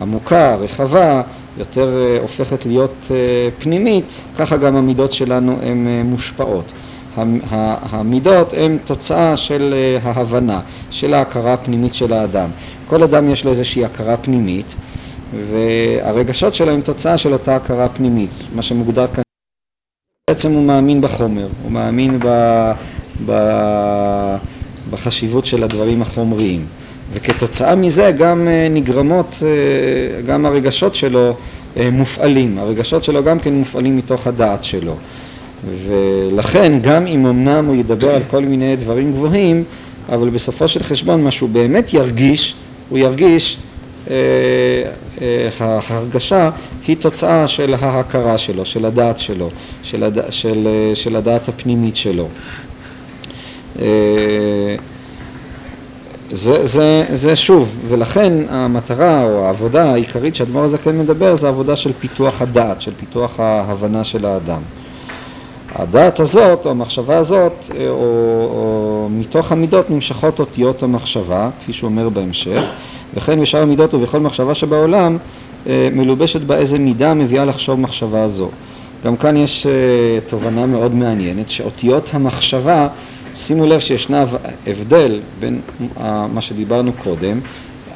[0.00, 1.22] עמוקה, רחבה,
[1.58, 4.04] יותר אה, הופכת להיות אה, פנימית,
[4.38, 6.64] ככה גם המידות שלנו הן אה, מושפעות.
[7.16, 12.48] המידות הן תוצאה של ההבנה, של ההכרה הפנימית של האדם.
[12.86, 14.74] כל אדם יש לו איזושהי הכרה פנימית,
[15.50, 19.22] והרגשות שלו הן תוצאה של אותה הכרה פנימית, מה שמוגדר כאן.
[20.30, 22.28] בעצם הוא מאמין בחומר, הוא מאמין ב,
[23.26, 23.32] ב,
[24.90, 26.66] בחשיבות של הדברים החומריים.
[27.12, 31.36] וכתוצאה מזה גם אה, נגרמות, אה, גם הרגשות שלו
[31.76, 34.96] אה, מופעלים, הרגשות שלו גם כן מופעלים מתוך הדעת שלו.
[35.64, 39.64] ולכן גם אם אמנם הוא ידבר על כל מיני דברים גבוהים,
[40.08, 42.54] אבל בסופו של חשבון מה שהוא באמת ירגיש,
[42.88, 43.58] הוא ירגיש,
[44.10, 44.14] אה,
[45.20, 46.50] אה, ההרגשה
[46.86, 49.50] היא תוצאה של ההכרה שלו, של הדעת שלו,
[49.82, 50.18] של, הד...
[50.30, 52.28] של, של הדעת הפנימית שלו.
[53.80, 53.86] אה,
[56.32, 61.76] זה, זה, זה שוב, ולכן המטרה או העבודה העיקרית שהדבר הזה כן מדבר זה עבודה
[61.76, 64.60] של פיתוח הדעת, של פיתוח ההבנה של האדם.
[65.80, 67.94] הדעת הזאת או המחשבה הזאת או,
[68.54, 72.62] או מתוך המידות נמשכות אותיות המחשבה כפי שהוא אומר בהמשך
[73.14, 75.16] וכן בשאר המידות ובכל מחשבה שבעולם
[75.66, 78.48] אה, מלובשת בה איזה מידה מביאה לחשוב מחשבה זו.
[79.04, 79.72] גם כאן יש אה,
[80.26, 82.88] תובנה מאוד מעניינת שאותיות המחשבה
[83.34, 84.24] שימו לב שישנה
[84.66, 85.60] הבדל בין
[86.32, 87.40] מה שדיברנו קודם,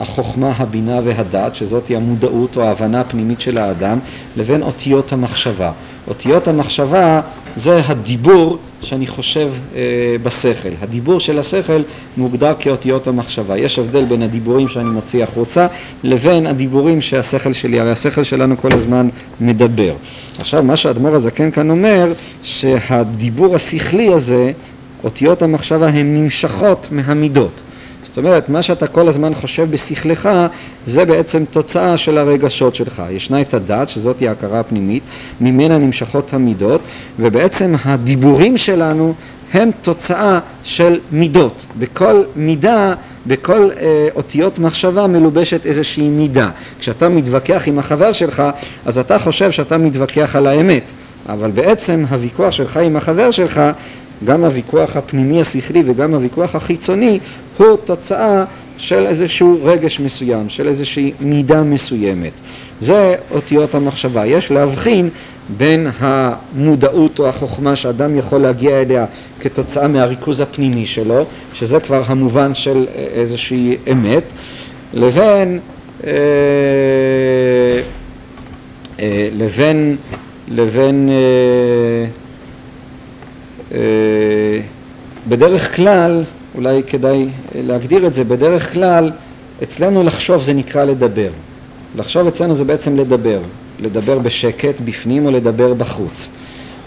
[0.00, 3.98] החוכמה, הבינה והדעת, שזאת היא המודעות או ההבנה הפנימית של האדם,
[4.36, 5.72] לבין אותיות המחשבה.
[6.08, 7.20] אותיות המחשבה
[7.56, 9.80] זה הדיבור שאני חושב אה,
[10.22, 10.68] בשכל.
[10.82, 11.82] הדיבור של השכל
[12.16, 13.58] מוגדר כאותיות המחשבה.
[13.58, 15.66] יש הבדל בין הדיבורים שאני מוציא החוצה
[16.04, 19.08] לבין הדיבורים שהשכל שלי, הרי השכל שלנו כל הזמן
[19.40, 19.94] מדבר.
[20.38, 24.52] עכשיו מה שהאדמו"ר הזקן כאן אומר, שהדיבור השכלי הזה
[25.04, 27.60] אותיות המחשבה הן נמשכות מהמידות.
[28.04, 30.28] זאת אומרת, מה שאתה כל הזמן חושב בשכלך,
[30.86, 33.02] זה בעצם תוצאה של הרגשות שלך.
[33.10, 35.02] ישנה את הדת, שזאת היא ההכרה הפנימית,
[35.40, 36.80] ממנה נמשכות המידות,
[37.18, 39.14] ובעצם הדיבורים שלנו
[39.52, 41.66] הם תוצאה של מידות.
[41.78, 42.94] בכל מידה,
[43.26, 46.50] בכל אה, אותיות מחשבה מלובשת איזושהי מידה.
[46.80, 48.42] כשאתה מתווכח עם החבר שלך,
[48.84, 50.92] אז אתה חושב שאתה מתווכח על האמת.
[51.28, 53.60] אבל בעצם הוויכוח שלך עם החבר שלך
[54.24, 57.18] גם הוויכוח הפנימי השכלי וגם הוויכוח החיצוני
[57.56, 58.44] הוא תוצאה
[58.78, 62.32] של איזשהו רגש מסוים, של איזושהי מידה מסוימת.
[62.80, 64.26] זה אותיות המחשבה.
[64.26, 65.08] יש להבחין
[65.56, 69.06] בין המודעות או החוכמה שאדם יכול להגיע אליה
[69.40, 74.24] כתוצאה מהריכוז הפנימי שלו, שזה כבר המובן של איזושהי אמת,
[74.94, 75.60] לבין,
[76.06, 76.12] אה,
[79.00, 79.96] אה, לבין,
[80.48, 82.23] לבין אה, אה,
[85.28, 89.10] בדרך כלל, אולי כדאי להגדיר את זה, בדרך כלל
[89.62, 91.28] אצלנו לחשוב זה נקרא לדבר.
[91.96, 93.38] לחשוב אצלנו זה בעצם לדבר,
[93.80, 96.28] לדבר בשקט בפנים או לדבר בחוץ.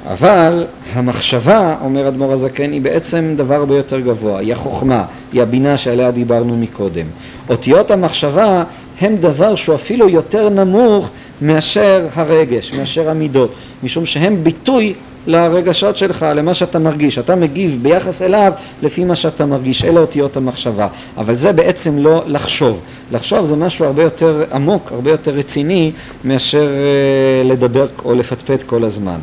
[0.07, 5.77] אבל המחשבה, אומר אדמו"ר הזקן, היא בעצם דבר הרבה יותר גבוה, היא החוכמה, היא הבינה
[5.77, 7.05] שעליה דיברנו מקודם.
[7.49, 8.63] אותיות המחשבה
[9.01, 11.09] הם דבר שהוא אפילו יותר נמוך
[11.41, 13.51] מאשר הרגש, מאשר המידות,
[13.83, 14.93] משום שהם ביטוי
[15.27, 17.17] לרגשות שלך, למה שאתה מרגיש.
[17.17, 18.51] אתה מגיב ביחס אליו
[18.81, 20.87] לפי מה שאתה מרגיש, אלה אותיות המחשבה.
[21.17, 22.79] אבל זה בעצם לא לחשוב.
[23.11, 25.91] לחשוב זה משהו הרבה יותר עמוק, הרבה יותר רציני,
[26.23, 29.19] מאשר אה, לדבר או לפטפט כל הזמן.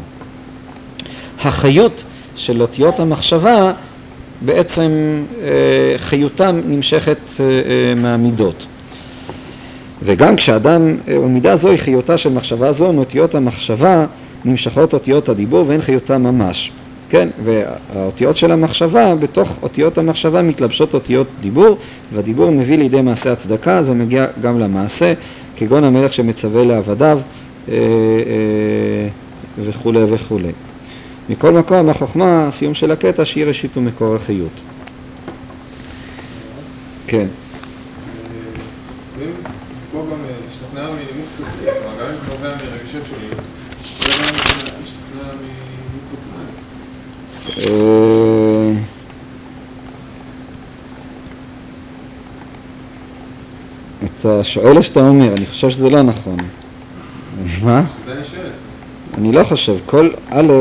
[1.41, 2.03] החיות
[2.37, 3.73] של אותיות המחשבה,
[4.41, 4.91] בעצם
[5.43, 5.49] אה,
[5.97, 7.45] חיותם נמשכת אה,
[7.97, 8.67] מהמידות.
[10.03, 14.07] וגם כשאדם, ומידה זו היא חיותה של מחשבה זו, מאותיות המחשבה
[14.45, 16.73] נמשכות אותיות הדיבור ואין חיותה ממש.
[17.09, 21.77] כן, והאותיות של המחשבה, בתוך אותיות המחשבה מתלבשות אותיות דיבור,
[22.13, 25.15] והדיבור מביא לידי מעשה הצדקה, זה מגיע גם למעשה,
[25.57, 27.21] כגון המלך שמצווה לעבדיו
[27.69, 29.09] אה, אה,
[29.59, 30.53] וכולי וכולי.
[31.29, 34.61] מכל מקום, החוכמה, הסיום של הקטע, שהיא ראשית ומקור החיות.
[37.07, 37.27] כן.
[54.05, 55.33] אתה שואל או שאתה אומר?
[55.37, 56.37] אני חושב שזה לא נכון.
[57.63, 57.83] מה?
[59.19, 59.77] אני לא חושב.
[59.87, 60.53] כל א',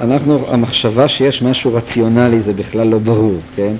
[0.00, 3.72] אנחנו, המחשבה שיש משהו רציונלי זה בכלל לא ברור, כן?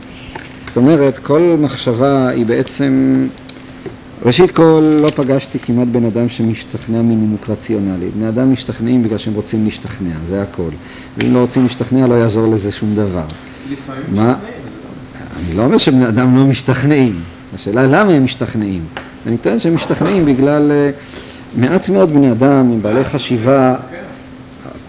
[0.60, 3.26] זאת אומרת, כל מחשבה היא בעצם
[4.26, 8.08] ראשית כל, לא פגשתי כמעט בן אדם שמשתכנע מנימוק רציונלי.
[8.16, 10.70] בני אדם משתכנעים בגלל שהם רוצים להשתכנע, זה הכל.
[11.16, 13.24] ואם לא רוצים להשתכנע, לא יעזור לזה שום דבר.
[14.08, 14.34] מה?
[15.36, 17.20] אני לא אומר שבני אדם לא משתכנעים.
[17.54, 18.84] השאלה למה הם משתכנעים.
[19.26, 23.76] אני טוען שהם משתכנעים בגלל uh, מעט מאוד בני אדם עם בעלי חשיבה.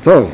[0.04, 0.30] טוב,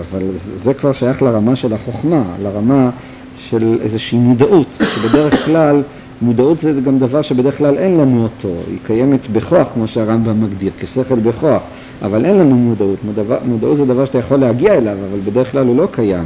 [0.00, 2.90] אבל זה כבר שייך לרמה של החוכמה, לרמה
[3.38, 5.82] של איזושהי מודעות, שבדרך כלל
[6.22, 10.72] מודעות זה גם דבר שבדרך כלל אין לנו אותו, היא קיימת בכוח, כמו שהרמב"ם מגדיר,
[10.78, 11.62] כשכל בכוח,
[12.02, 12.98] אבל אין לנו מודעות.
[13.04, 16.24] מודעות, מודעות זה דבר שאתה יכול להגיע אליו, אבל בדרך כלל הוא לא קיים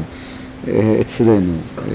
[0.68, 1.52] אה, אצלנו.
[1.90, 1.94] אה,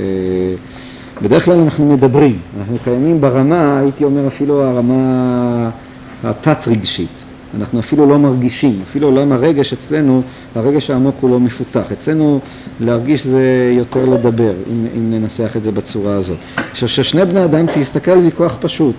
[1.21, 5.69] בדרך כלל אנחנו מדברים, אנחנו קיימים ברמה, הייתי אומר אפילו הרמה
[6.23, 7.26] התת-רגשית.
[7.55, 10.21] אנחנו אפילו לא מרגישים, אפילו עולם הרגש אצלנו,
[10.55, 11.91] הרגש העמוק הוא לא מפותח.
[11.91, 12.39] אצלנו
[12.79, 16.37] להרגיש זה יותר לדבר, אם, אם ננסח את זה בצורה הזאת.
[16.71, 18.95] עכשיו, כששני בני אדם, תסתכל על ויכוח פשוט.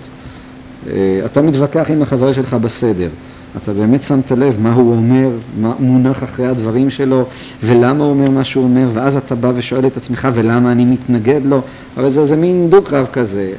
[0.86, 3.08] אה, אתה מתווכח עם החבר שלך בסדר.
[3.56, 5.28] אתה באמת שמת לב מה הוא אומר,
[5.60, 7.24] מה מונח אחרי הדברים שלו,
[7.62, 11.40] ולמה הוא אומר מה שהוא אומר, ואז אתה בא ושואל את עצמך, ולמה אני מתנגד
[11.44, 11.60] לו?
[11.96, 13.52] הרי זה איזה מין דו-קרב כזה.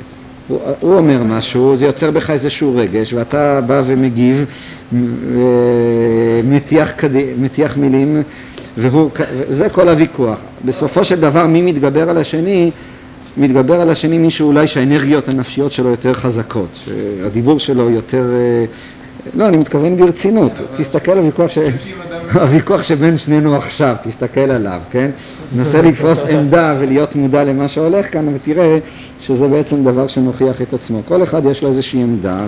[0.50, 4.46] הוא, הוא אומר משהו, זה יוצר בך איזשהו רגש, ואתה בא ומגיב,
[6.44, 6.92] ומטיח
[7.38, 8.22] מטיח מילים,
[8.78, 9.10] והוא,
[9.50, 10.40] זה כל הוויכוח.
[10.66, 12.72] בסופו של דבר מי מתגבר על השני?
[13.38, 18.26] מתגבר על השני מישהו אולי שהאנרגיות הנפשיות שלו יותר חזקות, שהדיבור שלו יותר...
[19.36, 21.30] לא, אני מתכוון ברצינות, תסתכל על
[22.34, 25.10] הוויכוח, שבין שנינו עכשיו, תסתכל עליו, כן?
[25.56, 28.78] נסה לתפוס עמדה ולהיות מודע למה שהולך כאן ותראה
[29.20, 31.02] שזה בעצם דבר שמוכיח את עצמו.
[31.06, 32.46] כל אחד יש לו איזושהי עמדה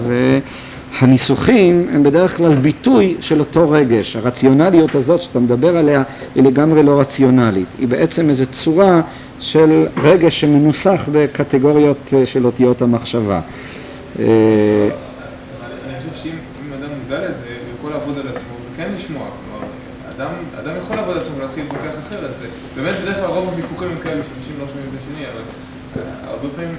[1.02, 4.16] והניסוחים הם בדרך כלל ביטוי של אותו רגש.
[4.16, 6.04] הרציונליות הזאת שאתה מדבר עליה
[6.36, 9.02] היא לגמרי לא רציונלית, היא בעצם איזו צורה
[9.40, 13.40] של רגש שמנוסח בקטגוריות אה, של אותיות המחשבה.
[14.20, 14.26] אה,
[20.22, 22.46] אדם, אדם יכול לעבוד על עצמו ולהתחיל להתווכח אחרת, זה
[22.82, 25.44] באמת בדרך כלל רוב הוויכוחים הם כאלה שאנשים לא שומעים את השני, אבל
[25.98, 26.76] אה, הרבה פעמים,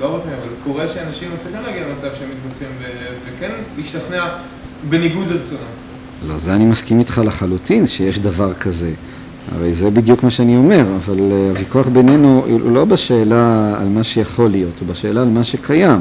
[0.00, 2.68] לא הרבה פעמים, אבל קורה שאנשים מצליחים להגיע למצב שהם מתווכחים
[3.26, 4.28] וכן להשתכנע
[4.88, 5.60] בניגוד לרצונם.
[6.28, 8.92] לא, זה אני מסכים איתך לחלוטין שיש דבר כזה.
[9.54, 14.04] הרי זה בדיוק מה שאני אומר, אבל אה, הוויכוח בינינו הוא לא בשאלה על מה
[14.04, 16.00] שיכול להיות, הוא בשאלה על מה שקיים.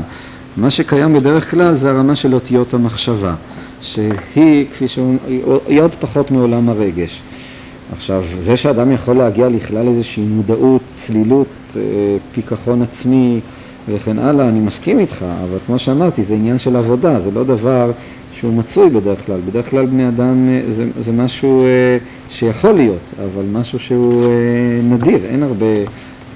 [0.58, 3.34] מה שקיים בדרך כלל זה הרמה של אותיות המחשבה.
[3.82, 5.18] שהיא, כפי שהוא,
[5.68, 7.22] היא עוד פחות מעולם הרגש.
[7.92, 11.82] עכשיו, זה שאדם יכול להגיע לכלל איזושהי מודעות, צלילות, אה,
[12.32, 13.40] פיכחון עצמי
[13.90, 17.92] וכן הלאה, אני מסכים איתך, אבל כמו שאמרתי, זה עניין של עבודה, זה לא דבר
[18.34, 19.40] שהוא מצוי בדרך כלל.
[19.50, 21.98] בדרך כלל בני אדם אה, זה, זה משהו אה,
[22.30, 24.24] שיכול להיות, אבל משהו שהוא
[24.84, 25.66] נדיר, אין הרבה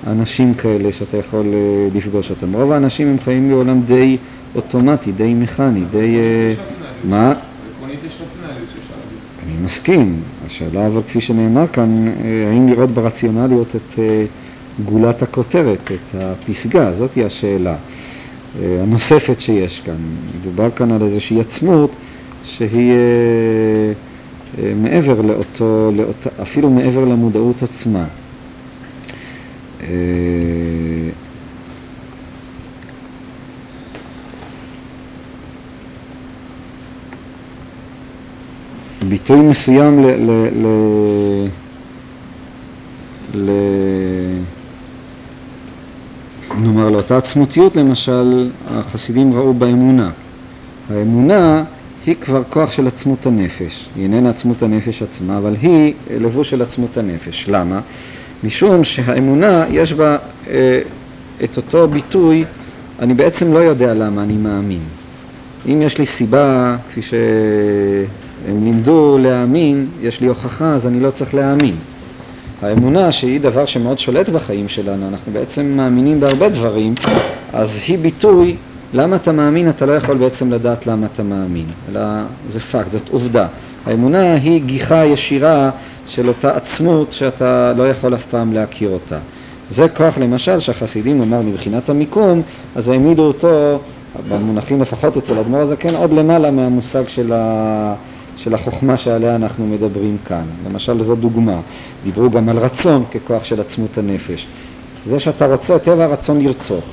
[0.07, 1.45] אנשים כאלה שאתה יכול
[1.93, 2.53] לפגוש אותם.
[2.53, 4.17] רוב האנשים הם חיים בעולם די
[4.55, 6.17] אוטומטי, די מכני, די...
[7.03, 7.33] מה?
[9.45, 10.21] אני מסכים.
[10.45, 12.13] השאלה אבל כפי שנאמר כאן, אה,
[12.49, 14.25] האם לראות ברציונליות את אה,
[14.83, 17.75] גולת הכותרת, את הפסגה, זאת היא השאלה
[18.61, 19.95] אה, הנוספת שיש כאן.
[20.39, 21.95] מדובר כאן על איזושהי עצמות
[22.43, 23.93] שהיא אה,
[24.63, 28.05] אה, מעבר לאותו, לאות, אפילו מעבר למודעות עצמה.
[39.09, 40.05] ביטוי מסוים ל...
[40.05, 40.67] ל, ל,
[43.33, 43.49] ל
[46.61, 50.09] נאמר לאותה עצמותיות למשל, החסידים ראו באמונה.
[50.89, 51.63] האמונה
[52.05, 56.61] היא כבר כוח של עצמות הנפש, היא איננה עצמות הנפש עצמה, אבל היא לבוש של
[56.61, 57.45] עצמות הנפש.
[57.49, 57.79] למה?
[58.43, 60.17] משום שהאמונה יש בה
[60.49, 60.81] אה,
[61.43, 62.45] את אותו ביטוי,
[62.99, 64.83] אני בעצם לא יודע למה אני מאמין.
[65.65, 71.33] אם יש לי סיבה, כפי שהם לימדו להאמין, יש לי הוכחה, אז אני לא צריך
[71.33, 71.75] להאמין.
[72.61, 76.95] האמונה שהיא דבר שמאוד שולט בחיים שלנו, אנחנו בעצם מאמינים בהרבה דברים,
[77.53, 78.55] אז היא ביטוי,
[78.93, 82.01] למה אתה מאמין, אתה לא יכול בעצם לדעת למה אתה מאמין, אלא
[82.49, 83.47] זה פקט, זאת עובדה.
[83.85, 85.69] האמונה היא גיחה ישירה
[86.07, 89.17] של אותה עצמות שאתה לא יכול אף פעם להכיר אותה.
[89.69, 92.41] זה כוח למשל שהחסידים נאמר מבחינת המיקום,
[92.75, 93.79] אז העמידו אותו,
[94.29, 97.93] במונחים לפחות אצל אדמו"ר הזקן, עוד למעלה מהמושג של ה...
[98.37, 100.43] של החוכמה שעליה אנחנו מדברים כאן.
[100.65, 101.59] למשל, זו דוגמה.
[102.03, 104.47] דיברו גם על רצון ככוח של עצמות הנפש.
[105.05, 106.83] זה שאתה רוצה, טבע הרצון לרצות.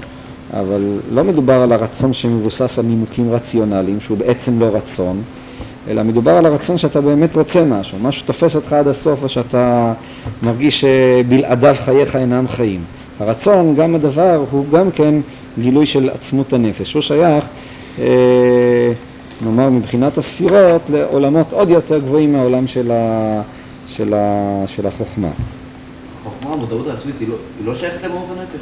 [0.53, 5.22] אבל לא מדובר על הרצון שמבוסס על נימוקים רציונליים, שהוא בעצם לא רצון,
[5.88, 9.93] אלא מדובר על הרצון שאתה באמת רוצה משהו, משהו תופס אותך עד הסוף, או שאתה
[10.43, 12.80] מרגיש שבלעדיו חייך אינם חיים.
[13.20, 15.14] הרצון, גם הדבר, הוא גם כן
[15.59, 16.93] גילוי של עצמות הנפש.
[16.93, 17.45] הוא שייך
[17.99, 18.05] אה,
[19.45, 23.43] נאמר מבחינת הספירות, לעולמות עוד יותר גבוהים מהעולם של, ה,
[23.86, 25.28] של, ה, של החוכמה.
[26.20, 28.61] החוכמה, המודעות העצמית, היא לא, היא לא שייכת למהות הנפש.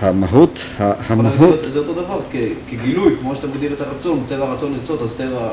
[0.00, 1.64] המהות, המהות...
[1.64, 2.20] זה אותו דבר,
[2.70, 5.48] כגילוי, כמו שאתה מגדיר את הרצון, טבע הרצון לרצות, אז טבע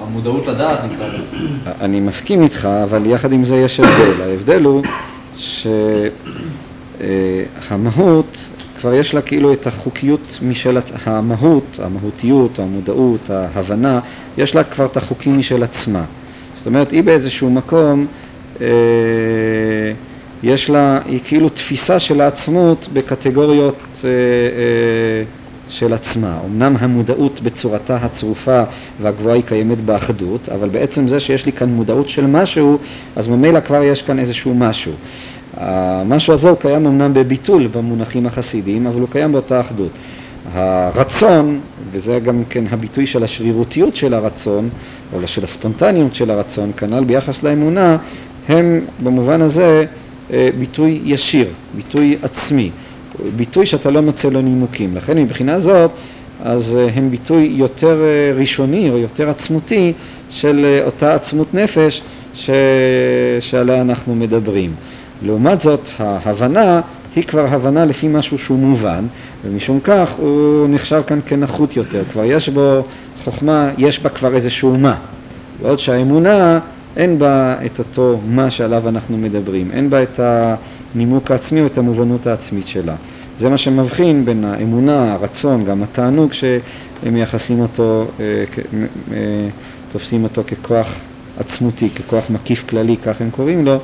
[0.00, 1.24] המודעות לדעת נקרא לזה.
[1.80, 4.22] אני מסכים איתך, אבל יחד עם זה יש הבדל.
[4.22, 4.82] ההבדל הוא
[7.60, 8.48] שהמהות
[8.80, 14.00] כבר יש לה כאילו את החוקיות משל המהות, המהותיות, המודעות, ההבנה,
[14.38, 16.04] יש לה כבר את החוקים משל עצמה.
[16.54, 18.06] זאת אומרת, היא באיזשהו מקום,
[18.60, 18.66] אה,
[20.42, 25.24] יש לה, היא כאילו תפיסה של העצמות בקטגוריות אה, אה,
[25.68, 26.38] של עצמה.
[26.46, 28.62] אמנם המודעות בצורתה הצרופה
[29.02, 32.78] והגבוהה היא קיימת באחדות, אבל בעצם זה שיש לי כאן מודעות של משהו,
[33.16, 34.92] אז ממילא כבר יש כאן איזשהו משהו.
[35.54, 39.90] המשהו הזה הוא קיים אמנם בביטול במונחים החסידיים, אבל הוא קיים באותה אחדות.
[40.52, 41.60] הרצון,
[41.92, 44.68] וזה גם כן הביטוי של השרירותיות של הרצון,
[45.12, 47.96] או של הספונטניות של הרצון, כנ"ל ביחס לאמונה,
[48.48, 49.84] הם במובן הזה
[50.32, 52.70] אה, ביטוי ישיר, ביטוי עצמי,
[53.36, 54.96] ביטוי שאתה לא מוצא לו נימוקים.
[54.96, 55.90] לכן מבחינה זאת,
[56.44, 59.92] אז אה, הם ביטוי יותר אה, ראשוני או יותר עצמותי
[60.30, 62.02] של אותה עצמות נפש
[62.34, 62.50] ש...
[63.40, 64.74] שעליה אנחנו מדברים.
[65.22, 66.80] לעומת זאת, ההבנה
[67.16, 69.04] היא כבר הבנה לפי משהו שהוא מובן,
[69.44, 72.02] ומשום כך הוא נחשב כאן כנחות יותר.
[72.12, 72.82] כבר יש בו
[73.24, 74.96] חוכמה, יש בה כבר איזשהו מה.
[75.62, 76.58] בעוד שהאמונה,
[76.96, 81.78] אין בה את אותו מה שעליו אנחנו מדברים, אין בה את הנימוק העצמי או את
[81.78, 82.94] המובנות העצמית שלה.
[83.38, 88.44] זה מה שמבחין בין האמונה, הרצון, גם התענוג שהם מייחסים אותו, אה,
[89.92, 90.94] תופסים אותו ככוח
[91.38, 93.78] עצמותי, ככוח מקיף כללי, כך הם קוראים לו,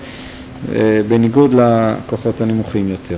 [1.09, 3.17] בניגוד לכוחות הנמוכים יותר.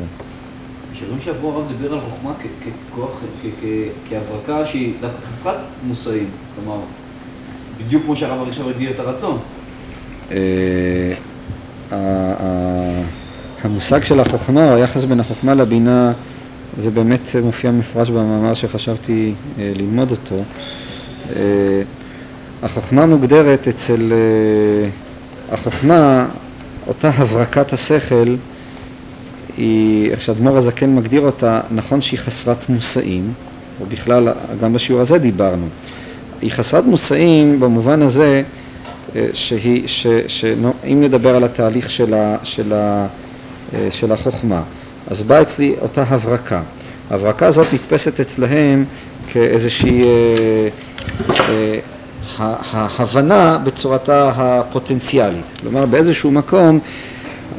[0.92, 2.32] בשבוע שעבור הרב דיבר על חוכמה
[2.90, 3.10] ככוח,
[4.08, 6.80] כהברקה שהיא דווקא חסרת מושאים, כלומר,
[7.78, 9.38] בדיוק כמו שהרב הראשון הגדיר את הרצון.
[10.32, 11.12] אה,
[13.62, 16.12] המושג של החוכמה, או היחס בין החוכמה לבינה,
[16.78, 20.36] זה באמת מופיע מפרש במאמר שחשבתי אה, ללמוד אותו.
[22.62, 24.12] החוכמה מוגדרת אצל,
[25.52, 26.26] החוכמה
[26.86, 28.36] אותה הברקת השכל
[29.56, 33.32] היא, איך שאדמו"ר הזקן מגדיר אותה, נכון שהיא חסרת מושאים,
[33.80, 34.28] או בכלל,
[34.60, 35.66] גם בשיעור הזה דיברנו.
[36.42, 38.42] היא חסרת מושאים במובן הזה
[39.16, 40.44] אה, שהיא, ש, ש,
[40.92, 43.06] אם נדבר על התהליך של, ה, של, ה,
[43.74, 44.62] אה, של החוכמה,
[45.06, 46.62] אז באה אצלי אותה הברקה.
[47.10, 48.84] ההברקה הזאת נתפסת אצלהם
[49.28, 50.68] כאיזושהי אה,
[51.30, 51.78] אה,
[52.38, 55.44] ההבנה בצורתה הפוטנציאלית.
[55.60, 56.78] כלומר, באיזשהו מקום,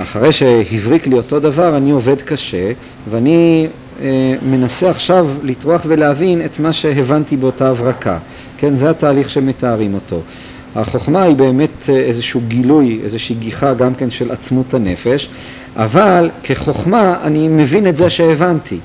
[0.02, 2.72] אחרי שהבריק לי אותו דבר, אני עובד קשה,
[3.10, 3.68] ואני
[4.02, 8.18] אה, מנסה עכשיו לטרוח ולהבין את מה שהבנתי באותה הברקה.
[8.58, 10.22] כן, זה התהליך שמתארים אותו.
[10.76, 15.30] החוכמה היא באמת אה, איזשהו גילוי, איזושהי גיחה גם כן של עצמות הנפש,
[15.76, 18.80] אבל כחוכמה אני מבין את זה שהבנתי.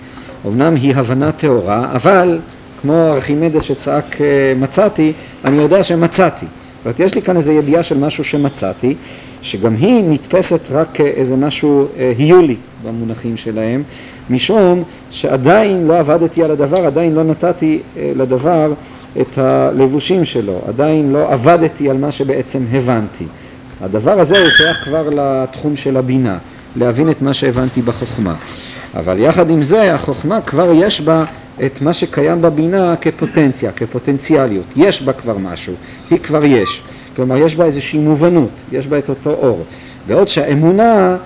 [0.46, 2.38] אמנם היא הבנה טהורה, אבל
[2.82, 4.26] כמו ארכימדס שצעק אה,
[4.56, 5.12] מצאתי,
[5.44, 6.46] אני יודע שמצאתי.
[6.46, 8.94] זאת אומרת, יש לי כאן איזו ידיעה של משהו שמצאתי,
[9.42, 13.82] שגם היא נתפסת רק כאיזה משהו אה, היולי במונחים שלהם,
[14.30, 18.72] משום שעדיין לא עבדתי על הדבר, עדיין לא נתתי אה, לדבר
[19.20, 23.24] את הלבושים שלו, עדיין לא עבדתי על מה שבעצם הבנתי.
[23.80, 26.38] הדבר הזה הוא שייך כבר לתחום של הבינה,
[26.76, 28.34] להבין את מה שהבנתי בחוכמה.
[28.96, 31.24] אבל יחד עם זה, החוכמה כבר יש בה
[31.66, 34.64] את מה שקיים בבינה כפוטנציה, כפוטנציאליות.
[34.76, 35.74] יש בה כבר משהו,
[36.10, 36.82] היא כבר יש.
[37.16, 39.64] כלומר, יש בה איזושהי מובנות, יש בה את אותו אור.
[40.06, 41.16] בעוד שהאמונה,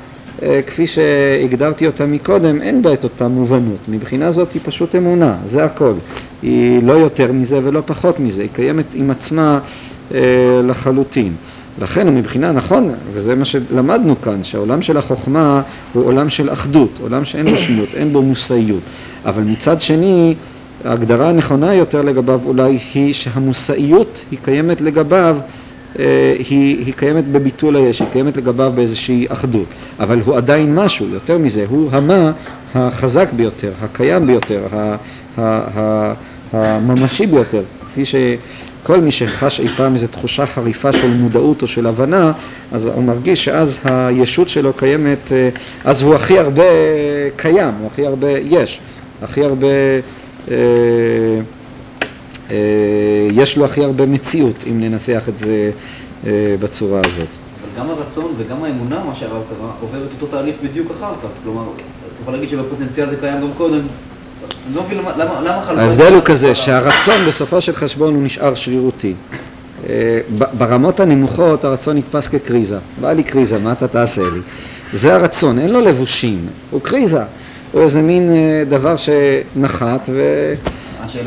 [0.43, 3.79] אה, כפי שהגדרתי אותה מקודם, אין בה את אותה מובנות.
[3.89, 5.93] מבחינה זאת היא פשוט אמונה, זה הכל.
[6.43, 9.59] היא לא יותר מזה ולא פחות מזה, היא קיימת עם עצמה
[10.15, 10.21] אה,
[10.65, 11.33] לחלוטין.
[11.79, 15.63] לכן מבחינה נכון, וזה מה שלמדנו כאן, שהעולם של החוכמה
[15.93, 18.81] הוא עולם של אחדות, עולם שאין בו שניות, אין בו מושאיות.
[19.25, 20.35] אבל מצד שני,
[20.85, 25.37] ההגדרה הנכונה יותר לגביו אולי היא שהמושאיות היא קיימת לגביו,
[25.99, 29.67] אה, היא, היא קיימת בביטול היש, היא קיימת לגביו באיזושהי אחדות.
[30.01, 32.33] אבל הוא עדיין משהו, יותר מזה, הוא המה
[32.75, 34.67] החזק ביותר, הקיים ביותר,
[36.53, 37.63] הממשי ביותר,
[37.93, 38.15] כפי ש...
[38.85, 42.33] כל מי שחש אי פעם איזו תחושה חריפה של מודעות או של הבנה,
[42.73, 45.49] אז הוא מרגיש שאז הישות שלו קיימת, אה,
[45.85, 46.63] אז הוא הכי הרבה
[47.37, 48.81] קיים, הוא הכי הרבה יש,
[49.23, 49.67] הכי הרבה,
[50.51, 50.55] אה,
[52.51, 52.57] אה,
[53.33, 55.71] יש לו הכי הרבה מציאות, אם ננסח את זה
[56.61, 57.29] בצורה הזאת.
[57.79, 61.29] גם הרצון וגם האמונה, מה שהרב קרא, עובר את אותו תהליך בדיוק אחר כך.
[61.45, 63.81] כלומר, אתה יכול להגיד שבפוטנציאל זה קיים גם קודם,
[64.67, 65.83] אני לא מבין למה, למה.
[65.83, 69.15] ההבדל הוא כזה שהרצון בסופו של חשבון הוא נשאר שרירותי.
[69.89, 70.21] אה,
[70.59, 72.79] ברמות הנמוכות הרצון נתפס כקריזה.
[73.01, 74.41] בא לי קריזה, מה אתה תעשה לי?
[74.93, 77.23] זה הרצון, אין לו לבושים, הוא קריזה.
[77.73, 80.09] הוא איזה מין אה, דבר שנחת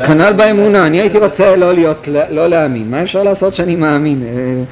[0.00, 0.86] וכנ"ל באמונה.
[0.86, 2.90] אני הייתי רוצה לא להיות, לא להאמין.
[2.90, 4.22] מה אפשר לעשות שאני מאמין?
[4.22, 4.62] אה,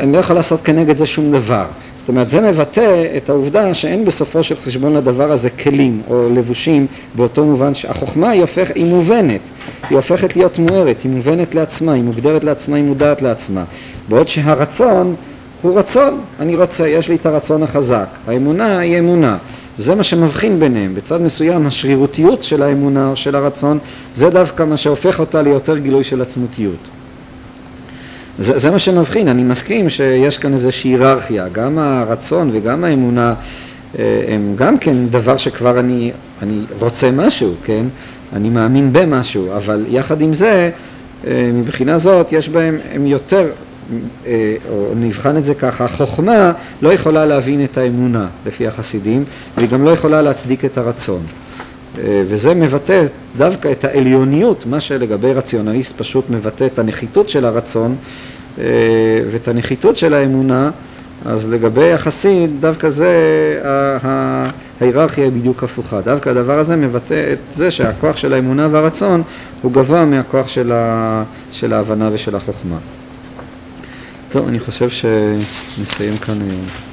[0.00, 1.64] אני לא יכול לעשות כנגד זה שום דבר.
[2.02, 6.86] זאת אומרת, זה מבטא את העובדה שאין בסופו של חשבון לדבר הזה כלים או לבושים
[7.14, 9.40] באותו מובן שהחוכמה היא, הופך, היא מובנת,
[9.90, 13.64] היא הופכת להיות מוארת, היא מובנת לעצמה, היא מוגדרת לעצמה, היא מודעת לעצמה.
[14.08, 15.14] בעוד שהרצון
[15.62, 18.08] הוא רצון, אני רוצה, יש לי את הרצון החזק.
[18.26, 19.36] האמונה היא אמונה.
[19.78, 20.94] זה מה שמבחין ביניהם.
[20.94, 23.78] בצד מסוים השרירותיות של האמונה או של הרצון
[24.14, 27.01] זה דווקא מה שהופך אותה ליותר גילוי של עצמותיות.
[28.42, 33.34] זה, זה מה שמבחין, אני מסכים שיש כאן איזושהי היררכיה, גם הרצון וגם האמונה
[33.98, 36.12] אה, הם גם כן דבר שכבר אני,
[36.42, 37.86] אני רוצה משהו, כן?
[38.32, 40.70] אני מאמין במשהו, אבל יחד עם זה,
[41.26, 43.46] אה, מבחינה זאת יש בהם, הם יותר,
[44.26, 49.24] אה, או נבחן את זה ככה, החוכמה לא יכולה להבין את האמונה לפי החסידים,
[49.56, 51.20] והיא גם לא יכולה להצדיק את הרצון.
[52.00, 53.04] וזה מבטא
[53.36, 57.96] דווקא את העליוניות, מה שלגבי רציונליסט פשוט מבטא את הנחיתות של הרצון
[59.30, 60.70] ואת הנחיתות של האמונה,
[61.24, 63.10] אז לגבי החסיד, דווקא זה,
[64.80, 66.00] ההיררכיה היא בדיוק הפוכה.
[66.00, 69.22] דווקא הדבר הזה מבטא את זה שהכוח של האמונה והרצון
[69.62, 71.22] הוא גבוה מהכוח של, ה,
[71.52, 72.76] של ההבנה ושל החוכמה.
[74.30, 76.91] טוב, אני חושב שנסיים כאן היום.